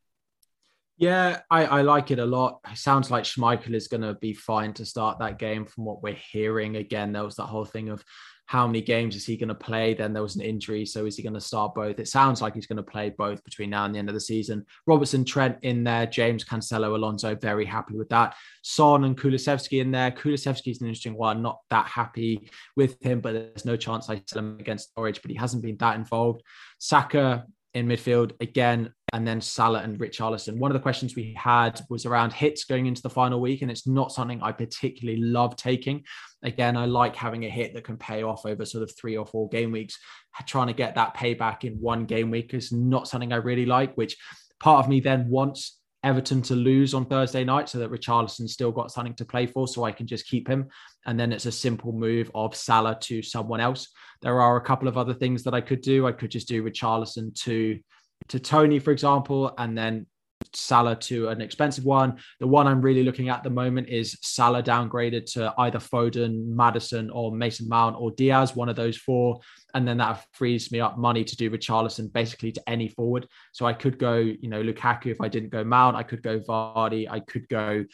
[0.97, 2.59] Yeah, I, I like it a lot.
[2.69, 6.03] It sounds like Schmeichel is going to be fine to start that game from what
[6.03, 6.75] we're hearing.
[6.75, 8.03] Again, there was that whole thing of
[8.49, 9.93] how many games is he going to play?
[9.93, 10.83] Then there was an injury.
[10.83, 11.99] So is he going to start both?
[11.99, 14.19] It sounds like he's going to play both between now and the end of the
[14.19, 14.65] season.
[14.87, 18.33] Robertson, Trent in there, James Cancelo, Alonso, very happy with that.
[18.63, 20.09] Son and Kulusevski in there.
[20.09, 21.43] Kulusevski is an interesting one.
[21.43, 25.29] Not that happy with him, but there's no chance I sell him against Norwich, but
[25.29, 26.41] he hasn't been that involved.
[26.79, 27.45] Saka,
[27.75, 30.57] in midfield again, and then Salah and Richarlison.
[30.57, 33.71] One of the questions we had was around hits going into the final week, and
[33.71, 36.03] it's not something I particularly love taking.
[36.43, 39.25] Again, I like having a hit that can pay off over sort of three or
[39.25, 39.97] four game weeks.
[40.45, 43.95] Trying to get that payback in one game week is not something I really like,
[43.95, 44.15] which
[44.59, 48.71] part of me then wants Everton to lose on Thursday night so that Richarlison still
[48.71, 50.67] got something to play for so I can just keep him.
[51.05, 53.89] And then it's a simple move of Salah to someone else.
[54.21, 56.07] There are a couple of other things that I could do.
[56.07, 57.79] I could just do Richarlison to
[58.27, 60.05] to Toney, for example, and then
[60.53, 62.17] Salah to an expensive one.
[62.39, 67.09] The one I'm really looking at the moment is Salah downgraded to either Foden, Maddison,
[67.09, 69.39] or Mason Mount or Diaz, one of those four.
[69.73, 73.27] And then that frees me up money to do Richarlison basically to any forward.
[73.51, 75.95] So I could go, you know, Lukaku if I didn't go Mount.
[75.95, 77.07] I could go Vardy.
[77.09, 77.85] I could go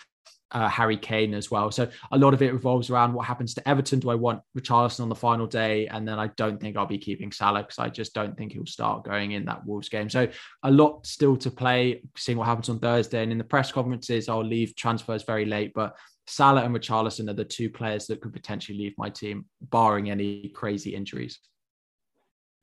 [0.55, 1.69] uh, Harry Kane as well.
[1.69, 3.99] So a lot of it revolves around what happens to Everton.
[3.99, 5.85] Do I want Richarlison on the final day?
[5.87, 8.65] And then I don't think I'll be keeping Salah because I just don't think he'll
[8.65, 10.09] start going in that Wolves game.
[10.09, 10.29] So
[10.63, 13.21] a lot still to play, seeing what happens on Thursday.
[13.21, 17.33] And in the press conferences, I'll leave transfers very late, but Salah and Richarlison are
[17.33, 21.37] the two players that could potentially leave my team, barring any crazy injuries.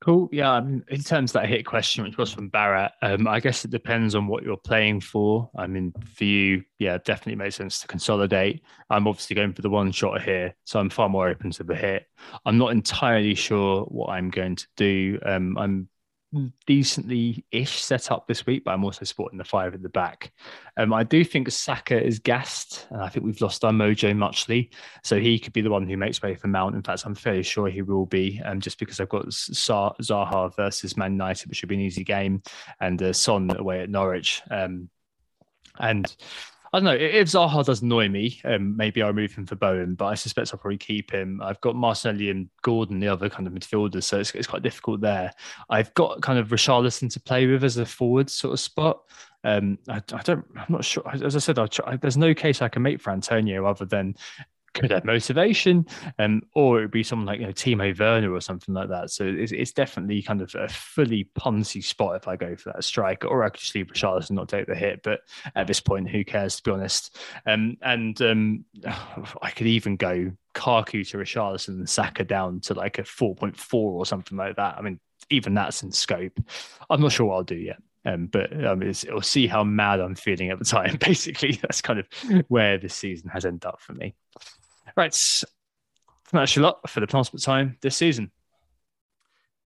[0.03, 0.29] Cool.
[0.33, 0.59] Yeah.
[0.59, 4.17] in terms of that hit question, which was from Barrett, um, I guess it depends
[4.17, 5.49] on what you're playing for.
[5.57, 8.65] I mean, for you, yeah, definitely makes sense to consolidate.
[8.91, 11.77] I'm obviously going for the one shot here, so I'm far more open to the
[11.77, 12.07] hit.
[12.45, 15.21] I'm not entirely sure what I'm going to do.
[15.25, 15.89] Um, I'm
[16.67, 20.33] decently ish set up this week, but I'm also supporting the five at the back.
[20.77, 24.71] Um, I do think Saka is gassed, and I think we've lost our mojo muchly.
[25.03, 26.75] So he could be the one who makes way for Mount.
[26.75, 30.97] In fact, I'm fairly sure he will be, um, just because I've got Zaha versus
[30.97, 32.43] Man United, which should be an easy game,
[32.81, 34.43] and uh, Son away at Norwich.
[34.51, 34.89] Um,
[35.79, 36.15] and
[36.73, 39.95] I don't know if Zaha does annoy me, um, maybe I'll move him for Bowen,
[39.95, 41.39] but I suspect I'll probably keep him.
[41.43, 45.03] I've got Martinelli and Gordon, the other kind of midfielders, so it's, it's quite difficult
[45.03, 45.33] there.
[45.69, 49.03] I've got kind of Richarlison to play with as a forward sort of spot.
[49.45, 51.03] Um, I, I, don't, I'm not sure.
[51.13, 54.17] As I said, try, there's no case I can make for Antonio other than
[54.75, 55.87] could have motivation,
[56.19, 59.11] um, or it would be someone like you know Timo Werner or something like that.
[59.11, 62.85] So it's, it's definitely kind of a fully punsy spot if I go for that
[62.85, 65.03] striker, or I could just leave Richarlison and not take the hit.
[65.03, 65.21] But
[65.55, 67.17] at this point, who cares to be honest?
[67.47, 68.65] Um, and um,
[69.43, 73.57] I could even go Kaku to Richarlison and Saka down to like a four point
[73.57, 74.77] four or something like that.
[74.79, 75.01] I mean,
[75.31, 76.39] even that's in scope.
[76.91, 77.79] I'm not sure what I'll do yet.
[78.05, 80.97] Um, but um, it'll see how mad I'm feeling at the time.
[81.01, 82.09] Basically, that's kind of
[82.49, 84.15] where this season has ended up for me.
[84.97, 85.13] Right.
[86.33, 88.31] That's a lot for the penultimate time this season.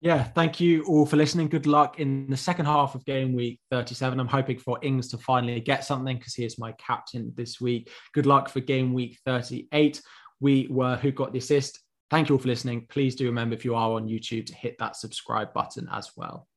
[0.01, 1.49] Yeah, thank you all for listening.
[1.49, 4.20] Good luck in the second half of game week 37.
[4.20, 7.91] I'm hoping for Ings to finally get something because he is my captain this week.
[8.12, 10.03] Good luck for game week 38.
[10.41, 11.81] We were Who Got the Assist.
[12.11, 12.87] Thank you all for listening.
[12.91, 16.49] Please do remember if you are on YouTube to hit that subscribe button as well.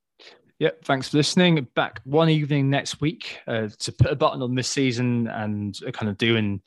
[0.60, 1.68] Yep, thanks for listening.
[1.74, 6.10] Back one evening next week uh, to put a button on this season and kind
[6.10, 6.62] of doing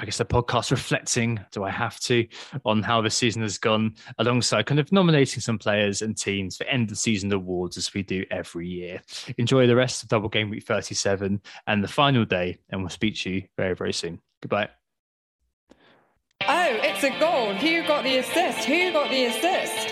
[0.00, 2.26] I guess a podcast reflecting, do I have to,
[2.64, 6.64] on how the season has gone, alongside kind of nominating some players and teams for
[6.64, 9.00] end of season awards as we do every year.
[9.38, 13.16] Enjoy the rest of Double Game Week 37 and the final day, and we'll speak
[13.20, 14.20] to you very, very soon.
[14.40, 14.68] Goodbye.
[16.48, 17.54] Oh, it's a goal.
[17.54, 18.64] Who got the assist?
[18.64, 19.91] Who got the assist?